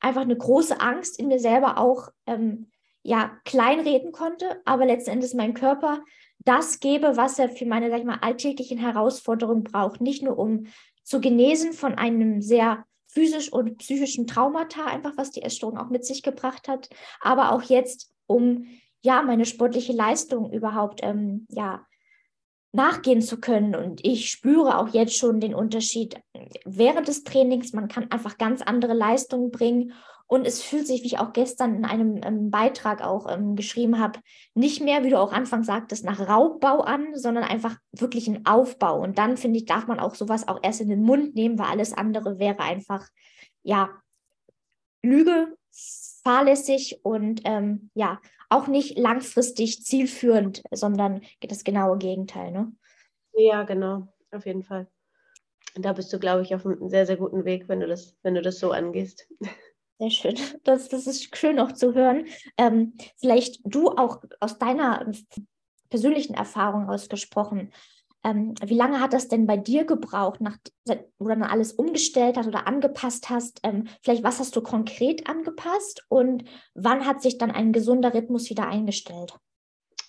[0.00, 2.69] einfach eine große Angst in mir selber auch ähm,
[3.02, 6.02] ja, kleinreden konnte, aber letzten Endes mein Körper
[6.44, 10.00] das gebe, was er für meine, sag ich mal, alltäglichen Herausforderungen braucht.
[10.00, 10.66] Nicht nur um
[11.02, 16.04] zu genesen von einem sehr physisch und psychischen Traumata, einfach was die Essstörung auch mit
[16.04, 16.88] sich gebracht hat,
[17.20, 18.66] aber auch jetzt, um
[19.02, 21.84] ja meine sportliche Leistung überhaupt ähm, ja
[22.72, 23.74] nachgehen zu können.
[23.74, 26.20] Und ich spüre auch jetzt schon den Unterschied
[26.64, 27.72] während des Trainings.
[27.72, 29.92] Man kann einfach ganz andere Leistungen bringen
[30.30, 33.98] und es fühlt sich, wie ich auch gestern in einem ähm, Beitrag auch ähm, geschrieben
[33.98, 34.20] habe,
[34.54, 39.00] nicht mehr, wie du auch anfangs sagtest, nach Raubbau an, sondern einfach wirklich ein Aufbau.
[39.00, 41.66] Und dann, finde ich, darf man auch sowas auch erst in den Mund nehmen, weil
[41.66, 43.08] alles andere wäre einfach,
[43.64, 43.90] ja,
[45.02, 45.56] Lüge,
[46.22, 52.50] fahrlässig und ähm, ja, auch nicht langfristig zielführend, sondern das genaue Gegenteil.
[52.50, 52.72] Ne?
[53.32, 54.88] Ja, genau, auf jeden Fall.
[55.76, 58.34] Da bist du, glaube ich, auf einem sehr, sehr guten Weg, wenn du das, wenn
[58.34, 59.28] du das so angehst.
[59.98, 60.34] Sehr schön.
[60.64, 62.26] Das, das ist schön auch zu hören.
[62.56, 65.12] Ähm, vielleicht du auch aus deiner
[65.90, 67.70] persönlichen Erfahrung ausgesprochen.
[68.22, 70.58] Ähm, wie lange hat das denn bei dir gebraucht, nach,
[71.18, 73.60] wo du dann alles umgestellt hast oder angepasst hast?
[73.62, 78.50] Ähm, vielleicht was hast du konkret angepasst und wann hat sich dann ein gesunder Rhythmus
[78.50, 79.34] wieder eingestellt?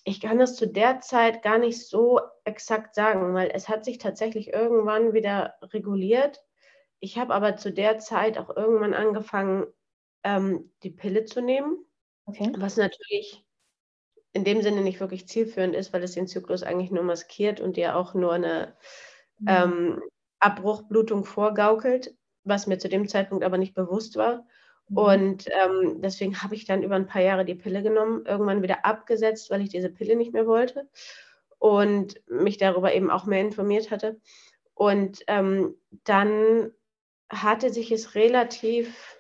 [0.04, 3.97] Ich kann das zu der Zeit gar nicht so exakt sagen, weil es hat sich
[3.97, 6.43] tatsächlich irgendwann wieder reguliert.
[7.00, 9.67] Ich habe aber zu der Zeit auch irgendwann angefangen,
[10.24, 11.78] ähm, die Pille zu nehmen,
[12.26, 12.52] okay.
[12.58, 13.45] was natürlich
[14.34, 17.78] in dem Sinne nicht wirklich zielführend ist, weil es den Zyklus eigentlich nur maskiert und
[17.78, 18.76] dir auch nur eine
[19.39, 19.48] mhm.
[19.48, 20.02] ähm,
[20.39, 24.46] Abbruchblutung vorgaukelt, was mir zu dem Zeitpunkt aber nicht bewusst war.
[24.88, 24.98] Mhm.
[24.98, 28.86] Und ähm, deswegen habe ich dann über ein paar Jahre die Pille genommen, irgendwann wieder
[28.86, 30.89] abgesetzt, weil ich diese Pille nicht mehr wollte
[31.60, 34.20] und mich darüber eben auch mehr informiert hatte.
[34.74, 36.72] Und ähm, dann
[37.30, 39.17] hatte sich es relativ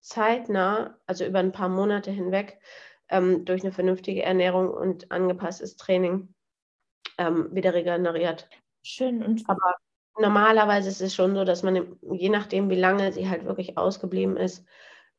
[0.00, 2.58] zeitnah, also über ein paar Monate hinweg,
[3.08, 6.34] ähm, durch eine vernünftige Ernährung und angepasstes Training
[7.18, 8.48] ähm, wieder regeneriert.
[8.82, 9.22] Schön.
[9.22, 9.76] Und Aber
[10.18, 14.36] normalerweise ist es schon so, dass man, je nachdem, wie lange sie halt wirklich ausgeblieben
[14.36, 14.64] ist,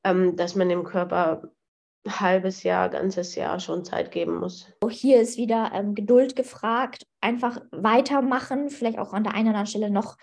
[0.03, 1.43] ähm, dass man dem Körper
[2.05, 4.71] ein halbes Jahr, ganzes Jahr schon Zeit geben muss.
[4.81, 9.59] Auch hier ist wieder ähm, Geduld gefragt, einfach weitermachen, vielleicht auch an der einen oder
[9.59, 10.17] anderen Stelle noch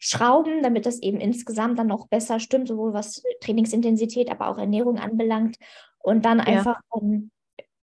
[0.00, 4.98] schrauben, damit das eben insgesamt dann noch besser stimmt, sowohl was Trainingsintensität, aber auch Ernährung
[4.98, 5.56] anbelangt.
[6.08, 6.82] Und dann einfach ja.
[6.88, 7.30] um,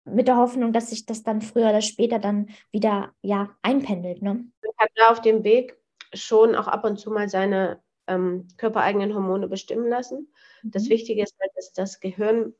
[0.06, 4.22] mit der Hoffnung, dass sich das dann früher oder später dann wieder ja, einpendelt.
[4.22, 4.34] Ne?
[4.34, 5.76] Man kann da auf dem Weg
[6.14, 10.32] schon auch ab und zu mal seine ähm, körpereigenen Hormone bestimmen lassen.
[10.62, 10.90] Das mhm.
[10.90, 12.54] Wichtige ist halt, dass das Gehirn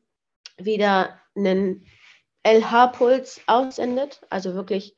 [0.59, 1.87] wieder einen
[2.45, 4.95] LH-Puls aussendet, also wirklich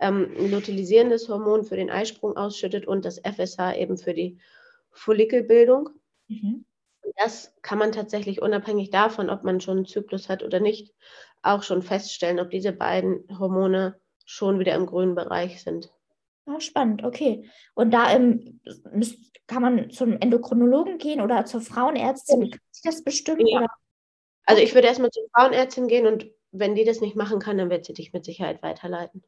[0.00, 4.38] ähm, ein luteilisierendes Hormon für den Eisprung ausschüttet und das FSH eben für die
[4.90, 5.90] Follikelbildung.
[6.28, 6.64] Mhm.
[7.16, 10.94] Das kann man tatsächlich unabhängig davon, ob man schon einen Zyklus hat oder nicht,
[11.42, 15.90] auch schon feststellen, ob diese beiden Hormone schon wieder im grünen Bereich sind.
[16.46, 17.48] Ah, spannend, okay.
[17.74, 18.60] Und da ähm,
[19.46, 22.50] kann man zum Endokrinologen gehen oder zur Frauenärztin?
[22.50, 23.46] Kann sie das bestimmen?
[23.46, 23.66] Ja.
[24.46, 27.70] Also ich würde erstmal zur Frauenärztin gehen und wenn die das nicht machen kann, dann
[27.70, 29.22] wird sie dich mit Sicherheit weiterleiten.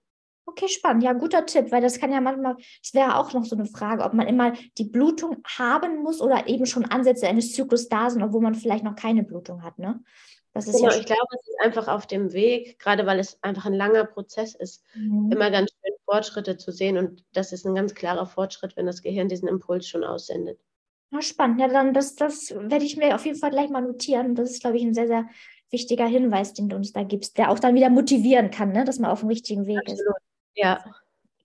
[0.50, 1.04] Okay, spannend.
[1.04, 4.02] Ja, guter Tipp, weil das kann ja manchmal, es wäre auch noch so eine Frage,
[4.02, 8.22] ob man immer die Blutung haben muss oder eben schon Ansätze eines Zyklus da sind,
[8.22, 10.02] obwohl man vielleicht noch keine Blutung hat, ne?
[10.52, 13.40] Das ist genau, ja ich glaube, es ist einfach auf dem Weg, gerade weil es
[13.42, 15.30] einfach ein langer Prozess ist, mhm.
[15.30, 16.98] immer ganz schön Fortschritte zu sehen.
[16.98, 20.58] Und das ist ein ganz klarer Fortschritt, wenn das Gehirn diesen Impuls schon aussendet.
[21.12, 21.60] Ja, spannend.
[21.60, 24.34] Ja, dann das, das werde ich mir auf jeden Fall gleich mal notieren.
[24.34, 25.28] Das ist, glaube ich, ein sehr, sehr
[25.70, 28.84] wichtiger Hinweis, den du uns da gibst, der auch dann wieder motivieren kann, ne?
[28.84, 30.00] dass man auf dem richtigen Weg Absolut.
[30.00, 30.29] ist.
[30.54, 30.84] Ja.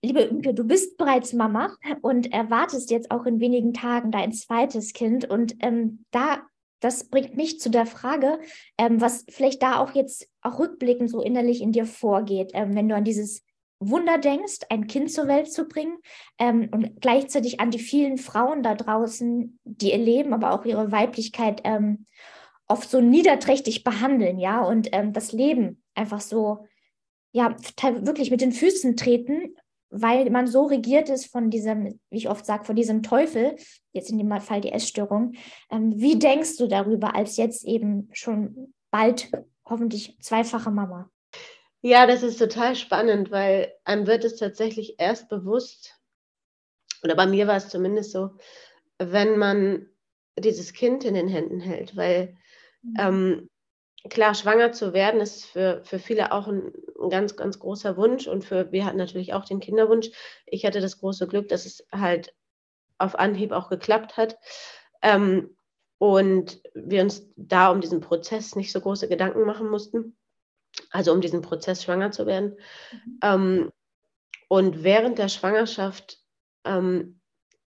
[0.02, 4.92] Liebe Imke, du bist bereits Mama und erwartest jetzt auch in wenigen Tagen dein zweites
[4.92, 5.28] Kind.
[5.28, 6.42] Und ähm, da,
[6.80, 8.38] das bringt mich zu der Frage,
[8.78, 12.88] ähm, was vielleicht da auch jetzt auch rückblickend so innerlich in dir vorgeht, ähm, wenn
[12.88, 13.42] du an dieses
[13.78, 15.98] Wunder denkst, ein Kind zur Welt zu bringen
[16.38, 20.92] ähm, und gleichzeitig an die vielen Frauen da draußen, die ihr Leben, aber auch ihre
[20.92, 22.06] Weiblichkeit ähm,
[22.68, 26.66] oft so niederträchtig behandeln, ja, und ähm, das Leben einfach so
[27.36, 27.54] ja,
[28.00, 29.54] wirklich mit den Füßen treten,
[29.90, 33.56] weil man so regiert ist von diesem, wie ich oft sage, von diesem Teufel,
[33.92, 35.34] jetzt in dem Fall die Essstörung.
[35.70, 39.30] Ähm, wie denkst du darüber als jetzt eben schon bald
[39.66, 41.10] hoffentlich zweifache Mama?
[41.82, 46.00] Ja, das ist total spannend, weil einem wird es tatsächlich erst bewusst,
[47.02, 48.30] oder bei mir war es zumindest so,
[48.98, 49.90] wenn man
[50.38, 52.34] dieses Kind in den Händen hält, weil
[52.80, 52.94] mhm.
[52.98, 53.50] ähm,
[54.08, 58.26] klar, schwanger zu werden, ist für, für viele auch ein, ein, ganz, ganz großer Wunsch
[58.26, 60.10] und für wir hatten natürlich auch den Kinderwunsch.
[60.46, 62.34] Ich hatte das große Glück, dass es halt
[62.98, 64.38] auf Anhieb auch geklappt hat.
[65.02, 65.56] Ähm,
[65.98, 70.16] und wir uns da um diesen Prozess nicht so große Gedanken machen mussten.
[70.90, 72.58] Also um diesen Prozess schwanger zu werden.
[72.92, 73.18] Mhm.
[73.22, 73.72] Ähm,
[74.48, 76.18] und während der Schwangerschaft
[76.64, 77.20] ähm,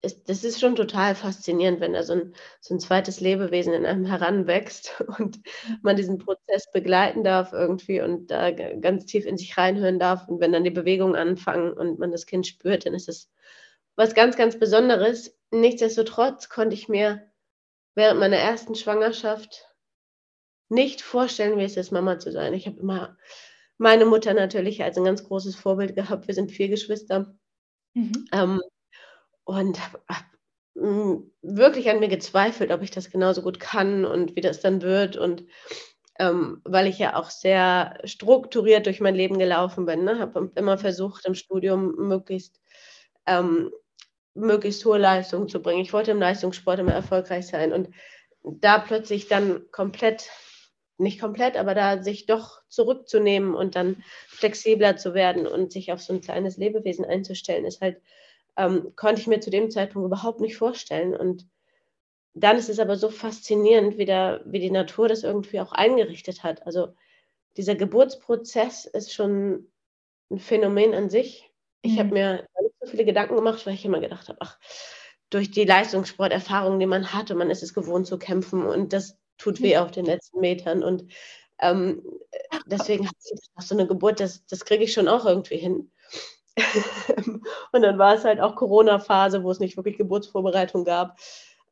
[0.07, 3.85] ist, das ist schon total faszinierend, wenn da so ein, so ein zweites Lebewesen in
[3.85, 5.41] einem heranwächst und
[5.83, 10.29] man diesen Prozess begleiten darf irgendwie und da ganz tief in sich reinhören darf.
[10.29, 13.31] Und wenn dann die Bewegungen anfangen und man das Kind spürt, dann ist es
[13.97, 15.37] was ganz, ganz Besonderes.
[15.51, 17.31] Nichtsdestotrotz konnte ich mir
[17.95, 19.67] während meiner ersten Schwangerschaft
[20.69, 22.55] nicht vorstellen, wie es ist, Mama zu sein.
[22.55, 23.17] Ich habe immer
[23.79, 26.27] meine Mutter natürlich als ein ganz großes Vorbild gehabt.
[26.27, 27.37] Wir sind vier Geschwister.
[27.95, 28.27] Mhm.
[28.33, 28.61] Ähm,
[29.47, 30.03] und habe
[30.77, 34.83] hm, wirklich an mir gezweifelt, ob ich das genauso gut kann und wie das dann
[34.83, 35.17] wird.
[35.17, 35.45] Und
[36.19, 40.19] ähm, weil ich ja auch sehr strukturiert durch mein Leben gelaufen bin, ne?
[40.19, 42.61] habe immer versucht, im Studium möglichst,
[43.27, 43.71] ähm,
[44.35, 45.83] möglichst hohe Leistungen zu bringen.
[45.83, 47.73] Ich wollte im Leistungssport immer erfolgreich sein.
[47.73, 47.89] Und
[48.43, 50.29] da plötzlich dann komplett,
[50.99, 56.01] nicht komplett, aber da sich doch zurückzunehmen und dann flexibler zu werden und sich auf
[56.01, 58.01] so ein kleines Lebewesen einzustellen, ist halt
[58.57, 61.15] ähm, konnte ich mir zu dem Zeitpunkt überhaupt nicht vorstellen.
[61.15, 61.47] Und
[62.35, 66.43] dann ist es aber so faszinierend, wie, der, wie die Natur das irgendwie auch eingerichtet
[66.43, 66.67] hat.
[66.67, 66.95] Also
[67.57, 69.71] dieser Geburtsprozess ist schon
[70.31, 71.51] ein Phänomen an sich.
[71.83, 71.99] Ich mhm.
[71.99, 74.59] habe mir nicht so viele Gedanken gemacht, weil ich immer gedacht habe, ach,
[75.31, 79.61] durch die Leistungssporterfahrung, die man hatte, man ist es gewohnt zu kämpfen und das tut
[79.61, 80.83] weh auf den letzten Metern.
[80.83, 81.05] Und
[81.59, 82.03] ähm,
[82.67, 85.91] deswegen hat sich so eine Geburt, das, das kriege ich schon auch irgendwie hin.
[87.73, 91.19] und dann war es halt auch Corona-Phase, wo es nicht wirklich Geburtsvorbereitung gab.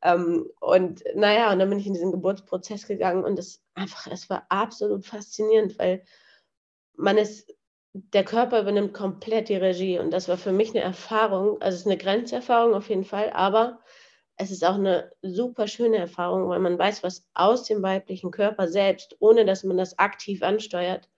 [0.03, 4.29] Ähm, und naja, und dann bin ich in diesen Geburtsprozess gegangen und es einfach, es
[4.29, 6.03] war absolut faszinierend, weil
[6.95, 7.53] man ist,
[7.93, 11.81] der Körper übernimmt komplett die Regie und das war für mich eine Erfahrung, also es
[11.81, 13.79] ist eine Grenzerfahrung auf jeden Fall, aber
[14.37, 18.67] es ist auch eine super schöne Erfahrung, weil man weiß, was aus dem weiblichen Körper
[18.67, 21.09] selbst, ohne dass man das aktiv ansteuert,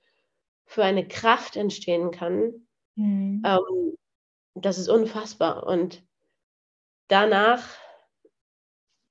[0.65, 2.66] für eine Kraft entstehen kann,
[2.97, 3.43] Mhm.
[3.45, 3.97] Ähm,
[4.55, 5.65] das ist unfassbar.
[5.65, 6.03] Und
[7.07, 7.63] danach,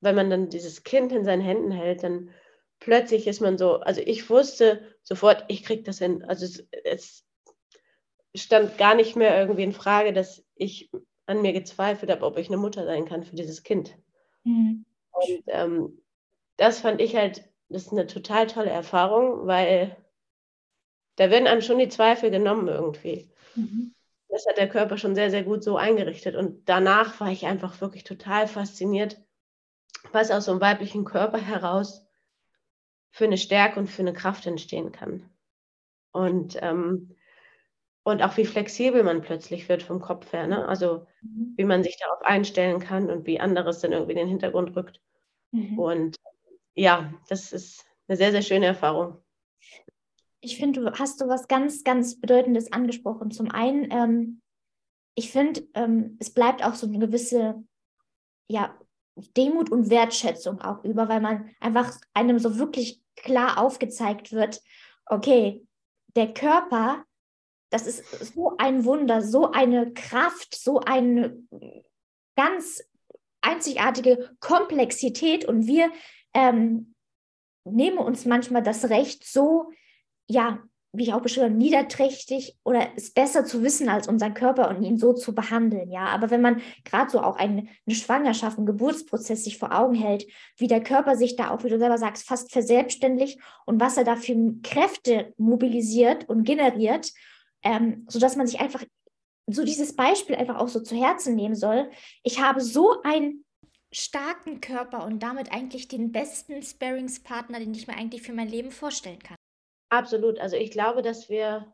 [0.01, 2.31] wenn man dann dieses Kind in seinen Händen hält, dann
[2.81, 6.25] plötzlich ist man so, also ich wusste sofort, ich kriege das hin.
[6.25, 7.23] Also es, es,
[8.35, 10.91] stand gar nicht mehr irgendwie in Frage, dass ich
[11.25, 13.97] an mir gezweifelt habe, ob ich eine Mutter sein kann für dieses Kind.
[14.45, 14.85] Mhm.
[15.13, 16.03] Und ähm,
[16.59, 19.97] das fand ich halt, das ist eine total tolle Erfahrung, weil
[21.17, 23.31] da werden einem schon die Zweifel genommen irgendwie.
[23.57, 23.95] Mhm.
[24.29, 26.35] Das hat der Körper schon sehr, sehr gut so eingerichtet.
[26.35, 29.21] Und danach war ich einfach wirklich total fasziniert,
[30.13, 32.07] was aus so einem weiblichen Körper heraus
[33.11, 35.31] für eine Stärke und für eine Kraft entstehen kann.
[36.13, 37.17] Und, ähm,
[38.03, 40.47] und auch wie flexibel man plötzlich wird vom Kopf her.
[40.47, 40.67] Ne?
[40.67, 41.55] Also mhm.
[41.57, 45.01] wie man sich darauf einstellen kann und wie anderes dann irgendwie in den Hintergrund rückt.
[45.53, 45.79] Mhm.
[45.79, 46.17] Und
[46.75, 49.23] ja, das ist eine sehr, sehr schöne Erfahrung.
[50.47, 53.33] Ich finde, du hast so was ganz, ganz Bedeutendes angesprochen.
[53.33, 54.43] Zum einen, ähm,
[55.17, 57.65] ich finde, ähm, es bleibt auch so eine gewisse
[58.49, 58.79] ja,
[59.37, 64.63] Demut und Wertschätzung auch über, weil man einfach einem so wirklich klar aufgezeigt wird,
[65.07, 65.67] okay,
[66.15, 67.05] der Körper,
[67.71, 71.43] das ist so ein Wunder, so eine Kraft, so eine
[72.37, 72.85] ganz
[73.41, 75.91] einzigartige Komplexität und wir
[76.35, 76.95] ähm,
[77.65, 79.73] nehmen uns manchmal das Recht so,
[80.29, 80.59] ja,
[80.97, 84.83] wie ich auch beschrieben habe, niederträchtig oder es besser zu wissen als unseren Körper und
[84.83, 86.07] ihn so zu behandeln, ja.
[86.07, 90.27] Aber wenn man gerade so auch eine, eine Schwangerschaft, einen Geburtsprozess sich vor Augen hält,
[90.57, 94.05] wie der Körper sich da auch, wie du selber sagst, fast verselbstständigt und was er
[94.05, 97.13] da für Kräfte mobilisiert und generiert,
[97.63, 98.85] ähm, sodass man sich einfach
[99.49, 101.91] so dieses Beispiel einfach auch so zu Herzen nehmen soll.
[102.23, 103.45] Ich habe so einen
[103.93, 108.73] starken Körper und damit eigentlich den besten Sparingspartner, den ich mir eigentlich für mein Leben
[108.73, 109.36] vorstellen kann.
[109.89, 110.39] Absolut.
[110.39, 111.73] Also ich glaube, dass wir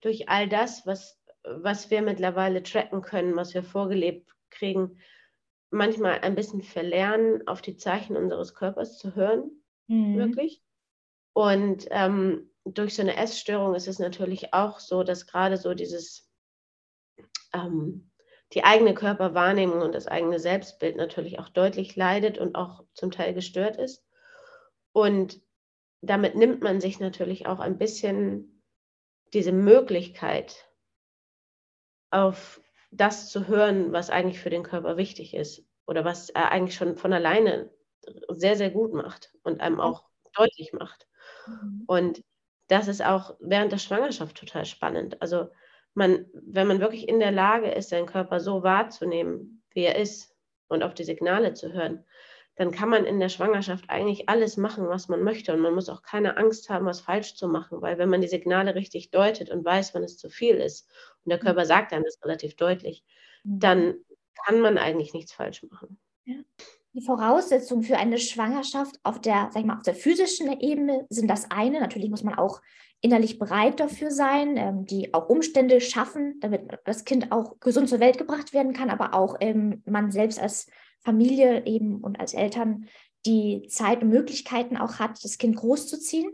[0.00, 4.98] durch all das, was, was wir mittlerweile tracken können, was wir vorgelebt kriegen,
[5.70, 9.50] manchmal ein bisschen verlernen, auf die Zeichen unseres Körpers zu hören,
[9.88, 10.18] mhm.
[10.18, 10.62] wirklich.
[11.32, 16.30] Und ähm, durch so eine Essstörung ist es natürlich auch so, dass gerade so dieses,
[17.54, 18.10] ähm,
[18.52, 23.32] die eigene Körperwahrnehmung und das eigene Selbstbild natürlich auch deutlich leidet und auch zum Teil
[23.32, 24.04] gestört ist.
[24.92, 25.40] Und
[26.02, 28.62] damit nimmt man sich natürlich auch ein bisschen
[29.32, 30.68] diese Möglichkeit,
[32.10, 36.76] auf das zu hören, was eigentlich für den Körper wichtig ist oder was er eigentlich
[36.76, 37.70] schon von alleine
[38.28, 41.06] sehr, sehr gut macht und einem auch deutlich macht.
[41.46, 41.84] Mhm.
[41.86, 42.24] Und
[42.68, 45.22] das ist auch während der Schwangerschaft total spannend.
[45.22, 45.48] Also
[45.94, 50.34] man, wenn man wirklich in der Lage ist, seinen Körper so wahrzunehmen, wie er ist
[50.68, 52.04] und auf die Signale zu hören,
[52.56, 55.54] dann kann man in der Schwangerschaft eigentlich alles machen, was man möchte.
[55.54, 58.28] Und man muss auch keine Angst haben, was falsch zu machen, weil wenn man die
[58.28, 60.88] Signale richtig deutet und weiß, wann es zu viel ist,
[61.24, 61.66] und der Körper mhm.
[61.66, 63.04] sagt einem das relativ deutlich,
[63.44, 63.58] mhm.
[63.58, 63.94] dann
[64.44, 65.98] kann man eigentlich nichts falsch machen.
[66.24, 66.36] Ja.
[66.94, 71.28] Die Voraussetzungen für eine Schwangerschaft auf der, sag ich mal, auf der physischen Ebene sind
[71.28, 71.80] das eine.
[71.80, 72.60] Natürlich muss man auch
[73.00, 77.98] innerlich bereit dafür sein, ähm, die auch Umstände schaffen, damit das Kind auch gesund zur
[78.00, 80.66] Welt gebracht werden kann, aber auch ähm, man selbst als
[81.04, 82.88] Familie eben und als Eltern
[83.26, 86.30] die Zeit und Möglichkeiten auch hat, das Kind großzuziehen.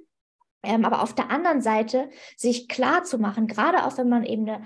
[0.62, 4.49] Ähm, aber auf der anderen Seite sich klar zu machen, gerade auch wenn man eben
[4.49, 4.64] eine,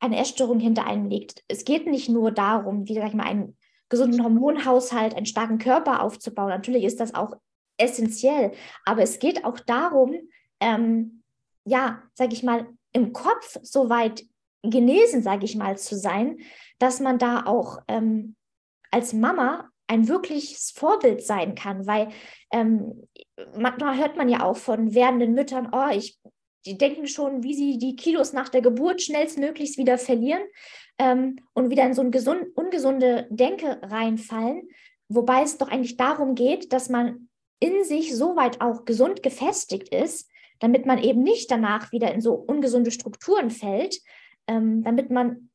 [0.00, 3.56] eine Essstörung hinter einem liegt, es geht nicht nur darum, wie sag ich mal, einen
[3.88, 6.48] gesunden Hormonhaushalt, einen starken Körper aufzubauen.
[6.48, 7.36] Natürlich ist das auch
[7.78, 8.52] essentiell,
[8.84, 10.14] aber es geht auch darum,
[10.60, 11.22] ähm,
[11.64, 14.24] ja, sage ich mal, im Kopf so weit
[14.62, 16.38] genesen, sage ich mal, zu sein,
[16.78, 18.34] dass man da auch ähm,
[18.90, 22.08] als Mama ein wirkliches Vorbild sein kann, weil
[22.52, 23.06] ähm,
[23.56, 26.18] manchmal hört man ja auch von werdenden Müttern, oh, ich,
[26.64, 30.42] die denken schon, wie sie die Kilos nach der Geburt schnellstmöglichst wieder verlieren
[30.98, 34.68] ähm, und wieder in so eine gesund, ungesunde Denke reinfallen,
[35.08, 37.28] wobei es doch eigentlich darum geht, dass man
[37.60, 40.28] in sich so weit auch gesund gefestigt ist,
[40.58, 44.00] damit man eben nicht danach wieder in so ungesunde Strukturen fällt,
[44.46, 45.50] ähm, damit man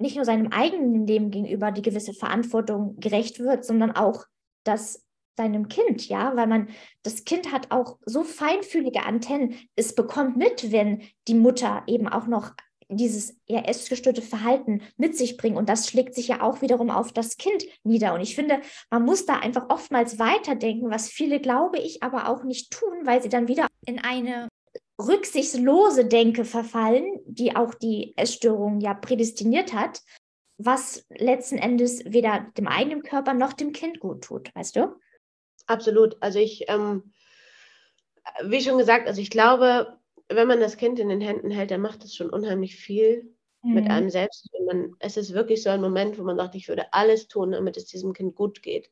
[0.00, 4.24] nicht nur seinem eigenen Leben gegenüber die gewisse Verantwortung gerecht wird, sondern auch
[4.64, 5.04] das
[5.36, 6.68] seinem Kind, ja, weil man,
[7.02, 12.26] das Kind hat auch so feinfühlige Antennen, es bekommt mit, wenn die Mutter eben auch
[12.26, 12.52] noch
[12.90, 15.56] dieses eher essgestörte Verhalten mit sich bringt.
[15.56, 18.14] Und das schlägt sich ja auch wiederum auf das Kind nieder.
[18.14, 22.42] Und ich finde, man muss da einfach oftmals weiterdenken, was viele, glaube ich, aber auch
[22.42, 24.48] nicht tun, weil sie dann wieder in eine
[25.06, 30.02] rücksichtslose Denke verfallen, die auch die Essstörung ja prädestiniert hat,
[30.58, 34.94] was letzten Endes weder dem eigenen Körper noch dem Kind gut tut, weißt du?
[35.66, 36.16] Absolut.
[36.20, 37.12] Also ich, ähm,
[38.42, 39.98] wie schon gesagt, also ich glaube,
[40.28, 43.74] wenn man das Kind in den Händen hält, dann macht das schon unheimlich viel mhm.
[43.74, 44.48] mit einem selbst.
[44.66, 47.76] Man, es ist wirklich so ein Moment, wo man sagt, ich würde alles tun, damit
[47.76, 48.90] es diesem Kind gut geht.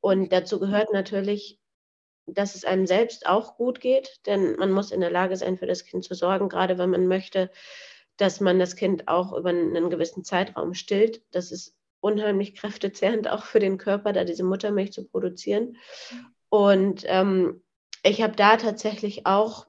[0.00, 1.58] Und dazu gehört natürlich
[2.26, 5.66] dass es einem selbst auch gut geht, denn man muss in der Lage sein, für
[5.66, 7.50] das Kind zu sorgen, gerade wenn man möchte,
[8.16, 11.22] dass man das Kind auch über einen gewissen Zeitraum stillt.
[11.32, 15.76] Das ist unheimlich kräftezehrend auch für den Körper, da diese Muttermilch zu produzieren.
[16.48, 17.62] Und ähm,
[18.02, 19.66] ich habe da tatsächlich auch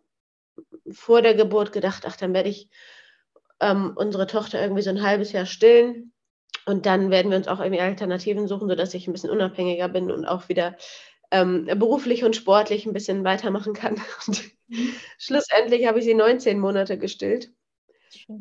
[0.91, 2.69] vor der Geburt gedacht, ach, dann werde ich
[3.59, 6.13] ähm, unsere Tochter irgendwie so ein halbes Jahr stillen.
[6.65, 10.11] Und dann werden wir uns auch irgendwie Alternativen suchen, sodass ich ein bisschen unabhängiger bin
[10.11, 10.75] und auch wieder
[11.31, 13.95] ähm, beruflich und sportlich ein bisschen weitermachen kann.
[14.67, 14.95] Mhm.
[15.19, 17.53] schlussendlich habe ich sie 19 Monate gestillt,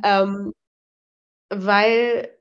[0.03, 0.55] ähm,
[1.51, 2.35] weil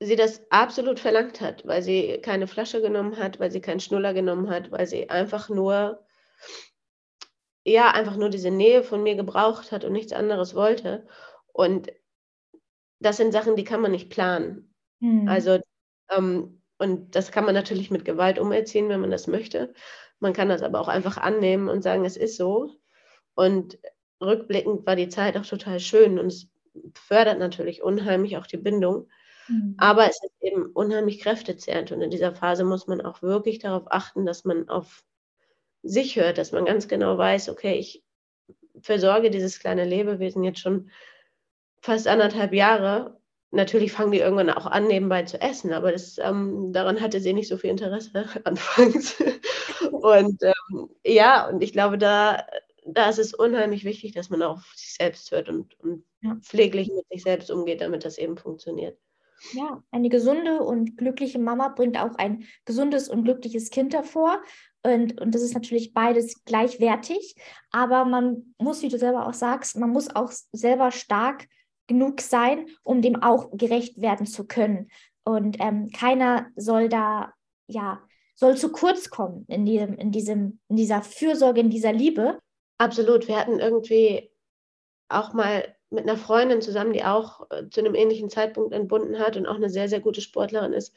[0.00, 4.14] sie das absolut verlangt hat, weil sie keine Flasche genommen hat, weil sie keinen Schnuller
[4.14, 6.04] genommen hat, weil sie einfach nur,
[7.64, 11.06] ja, einfach nur diese Nähe von mir gebraucht hat und nichts anderes wollte.
[11.52, 11.92] Und
[12.98, 14.74] das sind Sachen, die kann man nicht planen.
[15.00, 15.28] Mhm.
[15.28, 15.60] Also,
[16.10, 19.72] ähm, und das kann man natürlich mit Gewalt umerziehen, wenn man das möchte.
[20.18, 22.74] Man kann das aber auch einfach annehmen und sagen, es ist so.
[23.34, 23.78] Und
[24.20, 26.48] rückblickend war die Zeit auch total schön und es
[26.94, 29.08] fördert natürlich unheimlich auch die Bindung.
[29.46, 29.76] Mhm.
[29.78, 31.92] Aber es ist eben unheimlich kräftezehrend.
[31.92, 35.04] Und in dieser Phase muss man auch wirklich darauf achten, dass man auf
[35.84, 38.02] sich hört, dass man ganz genau weiß, okay, ich
[38.80, 40.90] versorge dieses kleine Lebewesen jetzt schon
[41.80, 43.20] fast anderthalb Jahre.
[43.54, 47.34] Natürlich fangen die irgendwann auch an, nebenbei zu essen, aber das, ähm, daran hatte sie
[47.34, 48.10] nicht so viel Interesse
[48.44, 49.22] anfangs.
[49.90, 52.46] und ähm, ja, und ich glaube, da,
[52.86, 56.34] da ist es unheimlich wichtig, dass man auf sich selbst hört und, und ja.
[56.40, 58.98] pfleglich mit sich selbst umgeht, damit das eben funktioniert.
[59.52, 64.40] Ja, eine gesunde und glückliche Mama bringt auch ein gesundes und glückliches Kind hervor.
[64.82, 67.34] Und, und das ist natürlich beides gleichwertig.
[67.70, 71.48] Aber man muss, wie du selber auch sagst, man muss auch selber stark
[71.92, 74.90] genug sein, um dem auch gerecht werden zu können.
[75.24, 77.32] Und ähm, keiner soll da,
[77.66, 78.00] ja,
[78.34, 82.38] soll zu kurz kommen in diesem, in diesem, in dieser Fürsorge, in dieser Liebe.
[82.78, 83.28] Absolut.
[83.28, 84.30] Wir hatten irgendwie
[85.08, 89.36] auch mal mit einer Freundin zusammen, die auch äh, zu einem ähnlichen Zeitpunkt entbunden hat
[89.36, 90.96] und auch eine sehr, sehr gute Sportlerin ist,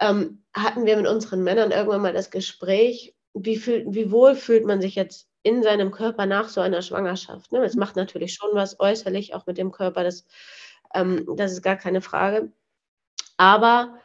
[0.00, 4.66] ähm, hatten wir mit unseren Männern irgendwann mal das Gespräch, wie, fühl, wie wohl fühlt
[4.66, 7.52] man sich jetzt in seinem Körper nach so einer Schwangerschaft.
[7.52, 7.64] Ne?
[7.64, 10.26] Es macht natürlich schon was äußerlich, auch mit dem Körper, das,
[10.94, 12.52] ähm, das ist gar keine Frage.
[13.36, 13.98] Aber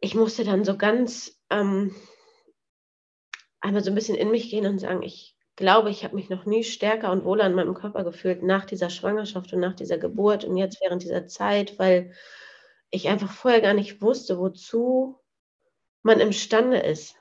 [0.00, 1.94] ich musste dann so ganz ähm,
[3.60, 6.46] einmal so ein bisschen in mich gehen und sagen, ich glaube, ich habe mich noch
[6.46, 10.44] nie stärker und wohler in meinem Körper gefühlt nach dieser Schwangerschaft und nach dieser Geburt
[10.44, 12.12] und jetzt während dieser Zeit, weil
[12.90, 15.18] ich einfach vorher gar nicht wusste, wozu
[16.02, 17.16] man imstande ist.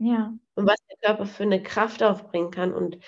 [0.00, 0.32] Ja.
[0.54, 2.98] Und was der Körper für eine Kraft aufbringen kann und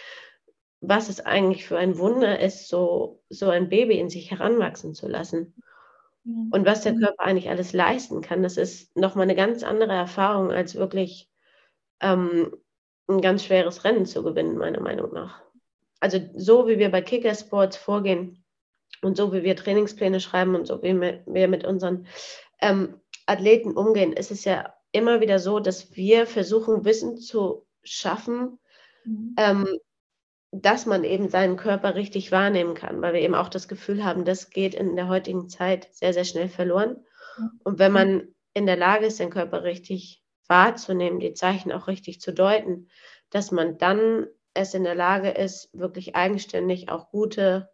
[0.81, 5.09] was es eigentlich für ein Wunder ist, so, so ein Baby in sich heranwachsen zu
[5.09, 5.55] lassen.
[6.25, 6.33] Ja.
[6.51, 10.53] Und was der Körper eigentlich alles leisten kann, das ist nochmal eine ganz andere Erfahrung,
[10.53, 11.31] als wirklich
[12.01, 12.55] ähm,
[13.09, 15.41] ein ganz schweres Rennen zu gewinnen, meiner Meinung nach.
[16.01, 18.45] Also so wie wir bei Kicker Sports vorgehen
[19.01, 22.07] und so wie wir Trainingspläne schreiben und so wie wir mit unseren
[22.61, 28.59] ähm, Athleten umgehen, ist es ja immer wieder so, dass wir versuchen, Wissen zu schaffen,
[29.05, 29.35] mhm.
[29.39, 29.79] ähm,
[30.53, 34.25] dass man eben seinen Körper richtig wahrnehmen kann, weil wir eben auch das Gefühl haben,
[34.25, 37.05] das geht in der heutigen Zeit sehr, sehr schnell verloren.
[37.39, 37.61] Mhm.
[37.65, 42.21] Und wenn man in der Lage ist, den Körper richtig wahrzunehmen, die Zeichen auch richtig
[42.21, 42.89] zu deuten,
[43.31, 47.71] dass man dann es in der Lage ist, wirklich eigenständig auch gute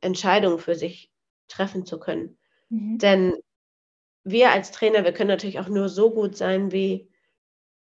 [0.00, 1.10] Entscheidungen für sich
[1.48, 2.38] treffen zu können.
[2.68, 2.98] Mhm.
[2.98, 3.34] Denn
[4.24, 7.10] wir als Trainer, wir können natürlich auch nur so gut sein, wie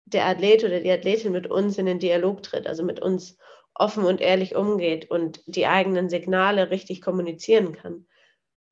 [0.05, 3.37] der Athlet oder die Athletin mit uns in den Dialog tritt, also mit uns
[3.73, 8.07] offen und ehrlich umgeht und die eigenen Signale richtig kommunizieren kann.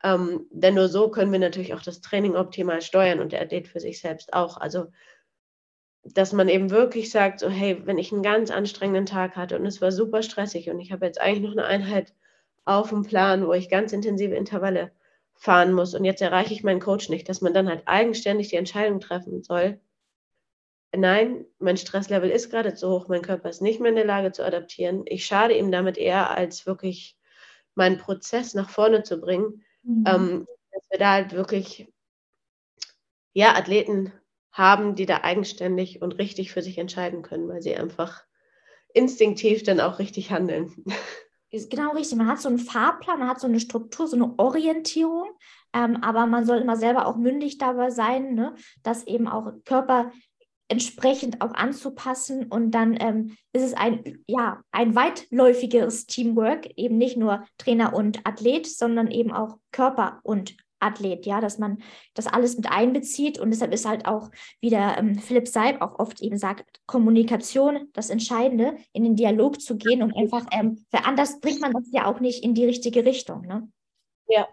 [0.04, 3.68] Ähm, denn nur so können wir natürlich auch das Training optimal steuern und der Athlet
[3.68, 4.58] für sich selbst auch.
[4.58, 4.88] Also,
[6.04, 9.66] dass man eben wirklich sagt, so, hey, wenn ich einen ganz anstrengenden Tag hatte und
[9.66, 12.14] es war super stressig und ich habe jetzt eigentlich noch eine Einheit
[12.64, 14.92] auf dem Plan, wo ich ganz intensive Intervalle
[15.36, 18.56] fahren muss und jetzt erreiche ich meinen Coach nicht, dass man dann halt eigenständig die
[18.56, 19.80] Entscheidung treffen soll.
[20.96, 24.32] Nein, mein Stresslevel ist gerade zu hoch, mein Körper ist nicht mehr in der Lage
[24.32, 25.04] zu adaptieren.
[25.06, 27.18] Ich schade ihm damit eher, als wirklich
[27.76, 29.64] meinen Prozess nach vorne zu bringen.
[29.84, 30.04] Mhm.
[30.08, 31.92] Ähm, dass wir da halt wirklich
[33.34, 34.14] ja, Athleten
[34.52, 38.24] haben, die da eigenständig und richtig für sich entscheiden können, weil sie einfach
[38.94, 40.74] instinktiv dann auch richtig handeln.
[41.70, 42.18] Genau richtig.
[42.18, 45.30] Man hat so einen Fahrplan, man hat so eine Struktur, so eine Orientierung,
[45.74, 48.56] ähm, aber man soll immer selber auch mündig dabei sein, ne?
[48.84, 50.12] das eben auch Körper
[50.68, 57.18] entsprechend auch anzupassen und dann ähm, ist es ein, ja, ein weitläufigeres Teamwork, eben nicht
[57.18, 61.80] nur Trainer und Athlet, sondern eben auch Körper und Athlet, ja, dass man
[62.14, 64.30] das alles mit einbezieht und deshalb ist halt auch,
[64.62, 69.62] wie der ähm, Philipp Seib auch oft eben sagt, Kommunikation das Entscheidende, in den Dialog
[69.62, 72.66] zu gehen und einfach, ähm, weil anders bringt man das ja auch nicht in die
[72.66, 73.68] richtige Richtung, ne?
[74.28, 74.48] Ja.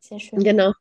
[0.00, 0.42] Sehr schön.
[0.42, 0.72] Genau.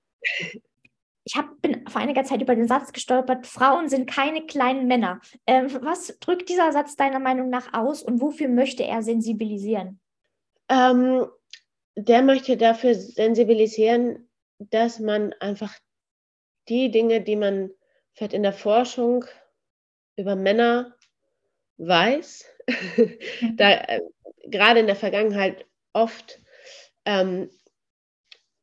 [1.23, 5.19] Ich hab, bin vor einiger Zeit über den Satz gestolpert, Frauen sind keine kleinen Männer.
[5.45, 9.99] Ähm, was drückt dieser Satz deiner Meinung nach aus und wofür möchte er sensibilisieren?
[10.69, 11.25] Ähm,
[11.95, 14.26] der möchte dafür sensibilisieren,
[14.59, 15.73] dass man einfach
[16.69, 17.71] die Dinge, die man
[18.13, 19.25] vielleicht in der Forschung
[20.15, 20.95] über Männer
[21.77, 22.45] weiß,
[23.55, 24.01] da äh,
[24.45, 26.39] gerade in der Vergangenheit oft
[27.05, 27.49] ähm,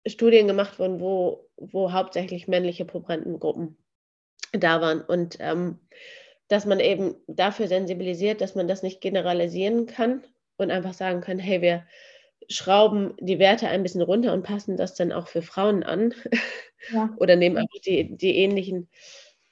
[0.06, 3.78] Studien gemacht wurden, wo, wo hauptsächlich männliche Probandengruppen
[4.52, 5.00] da waren.
[5.00, 5.80] Und ähm,
[6.48, 10.24] dass man eben dafür sensibilisiert, dass man das nicht generalisieren kann
[10.56, 11.86] und einfach sagen kann, hey, wir
[12.48, 16.14] schrauben die Werte ein bisschen runter und passen das dann auch für Frauen an
[16.92, 17.12] ja.
[17.16, 18.88] oder nehmen einfach die, die ähnlichen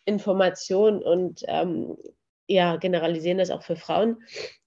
[0.04, 1.96] Informationen und ähm,
[2.46, 4.22] ja, generalisieren das auch für Frauen.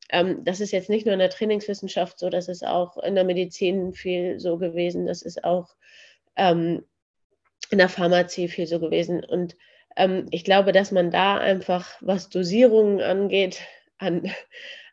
[0.09, 3.23] Ähm, das ist jetzt nicht nur in der Trainingswissenschaft so, das ist auch in der
[3.23, 5.75] Medizin viel so gewesen, das ist auch
[6.35, 6.83] ähm,
[7.71, 9.23] in der Pharmazie viel so gewesen.
[9.23, 9.55] Und
[9.95, 13.61] ähm, ich glaube, dass man da einfach, was Dosierungen angeht,
[13.97, 14.31] an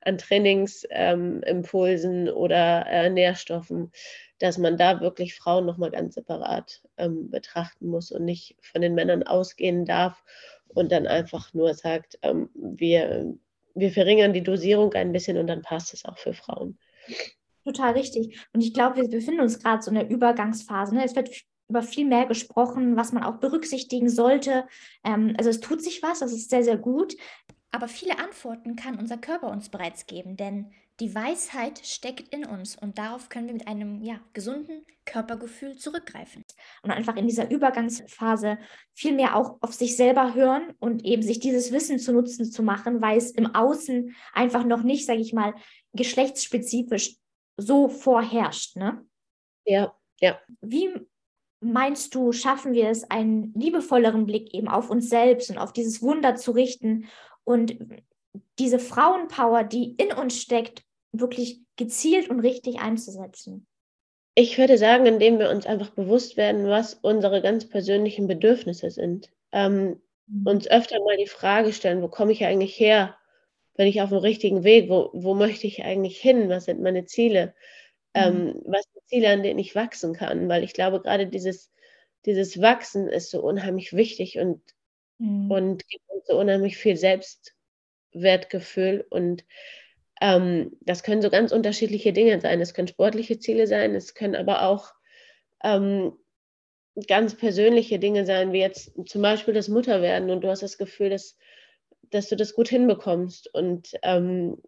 [0.04, 3.92] an Trainingsimpulsen ähm, oder äh, Nährstoffen,
[4.38, 8.94] dass man da wirklich Frauen nochmal ganz separat ähm, betrachten muss und nicht von den
[8.94, 10.24] Männern ausgehen darf
[10.68, 13.34] und dann einfach nur sagt, ähm, wir,
[13.74, 16.78] wir verringern die Dosierung ein bisschen und dann passt es auch für Frauen.
[17.64, 18.46] Total richtig.
[18.52, 20.94] Und ich glaube, wir befinden uns gerade so in der Übergangsphase.
[20.94, 21.04] Ne?
[21.04, 21.30] Es wird
[21.68, 24.66] über viel mehr gesprochen, was man auch berücksichtigen sollte.
[25.04, 27.14] Ähm, also es tut sich was, das ist sehr, sehr gut.
[27.72, 32.76] Aber viele Antworten kann unser Körper uns bereits geben, denn die Weisheit steckt in uns
[32.76, 36.44] und darauf können wir mit einem ja, gesunden Körpergefühl zurückgreifen.
[36.82, 38.58] Und einfach in dieser Übergangsphase
[38.94, 42.62] viel mehr auch auf sich selber hören und eben sich dieses Wissen zu Nutzen zu
[42.62, 45.54] machen, weil es im Außen einfach noch nicht, sage ich mal,
[45.94, 47.16] geschlechtsspezifisch
[47.56, 48.76] so vorherrscht.
[48.76, 49.04] Ne?
[49.64, 50.38] Ja, ja.
[50.60, 50.90] Wie
[51.60, 56.02] meinst du, schaffen wir es, einen liebevolleren Blick eben auf uns selbst und auf dieses
[56.02, 57.08] Wunder zu richten
[57.44, 57.76] und
[58.58, 60.82] diese Frauenpower, die in uns steckt,
[61.12, 63.66] wirklich gezielt und richtig einzusetzen?
[64.34, 69.30] Ich würde sagen, indem wir uns einfach bewusst werden, was unsere ganz persönlichen Bedürfnisse sind.
[69.52, 70.46] Ähm, mhm.
[70.46, 73.16] Uns öfter mal die Frage stellen, wo komme ich eigentlich her?
[73.74, 74.88] Bin ich auf dem richtigen Weg?
[74.88, 76.48] Wo, wo möchte ich eigentlich hin?
[76.48, 77.54] Was sind meine Ziele?
[78.14, 78.48] Ähm, mhm.
[78.48, 80.48] Ähm, was sind Ziele, an denen ich wachsen kann?
[80.48, 81.70] Weil ich glaube, gerade dieses,
[82.24, 84.62] dieses Wachsen ist so unheimlich wichtig und
[85.22, 85.50] mhm.
[85.50, 89.06] und gibt uns so unheimlich viel Selbstwertgefühl.
[89.08, 89.44] Und
[90.20, 92.60] ähm, das können so ganz unterschiedliche Dinge sein.
[92.60, 94.92] Es können sportliche Ziele sein, es können aber auch
[95.64, 96.12] ähm,
[97.06, 101.10] ganz persönliche Dinge sein, wie jetzt zum Beispiel das Mutterwerden und du hast das Gefühl,
[101.10, 101.38] dass,
[102.10, 104.58] dass du das gut hinbekommst und ähm,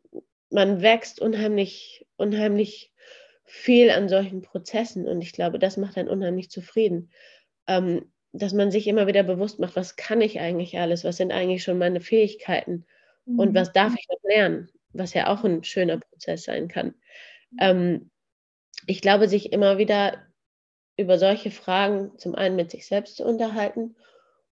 [0.50, 2.92] man wächst unheimlich, unheimlich
[3.44, 7.11] viel an solchen Prozessen und ich glaube, das macht einen unheimlich zufrieden.
[7.66, 11.30] Ähm, dass man sich immer wieder bewusst macht, was kann ich eigentlich alles, was sind
[11.30, 12.85] eigentlich schon meine Fähigkeiten
[13.26, 13.39] mhm.
[13.39, 16.95] und was darf ich noch lernen, was ja auch ein schöner Prozess sein kann.
[17.61, 18.11] Ähm,
[18.87, 20.18] ich glaube, sich immer wieder
[20.97, 23.95] über solche Fragen zum einen mit sich selbst zu unterhalten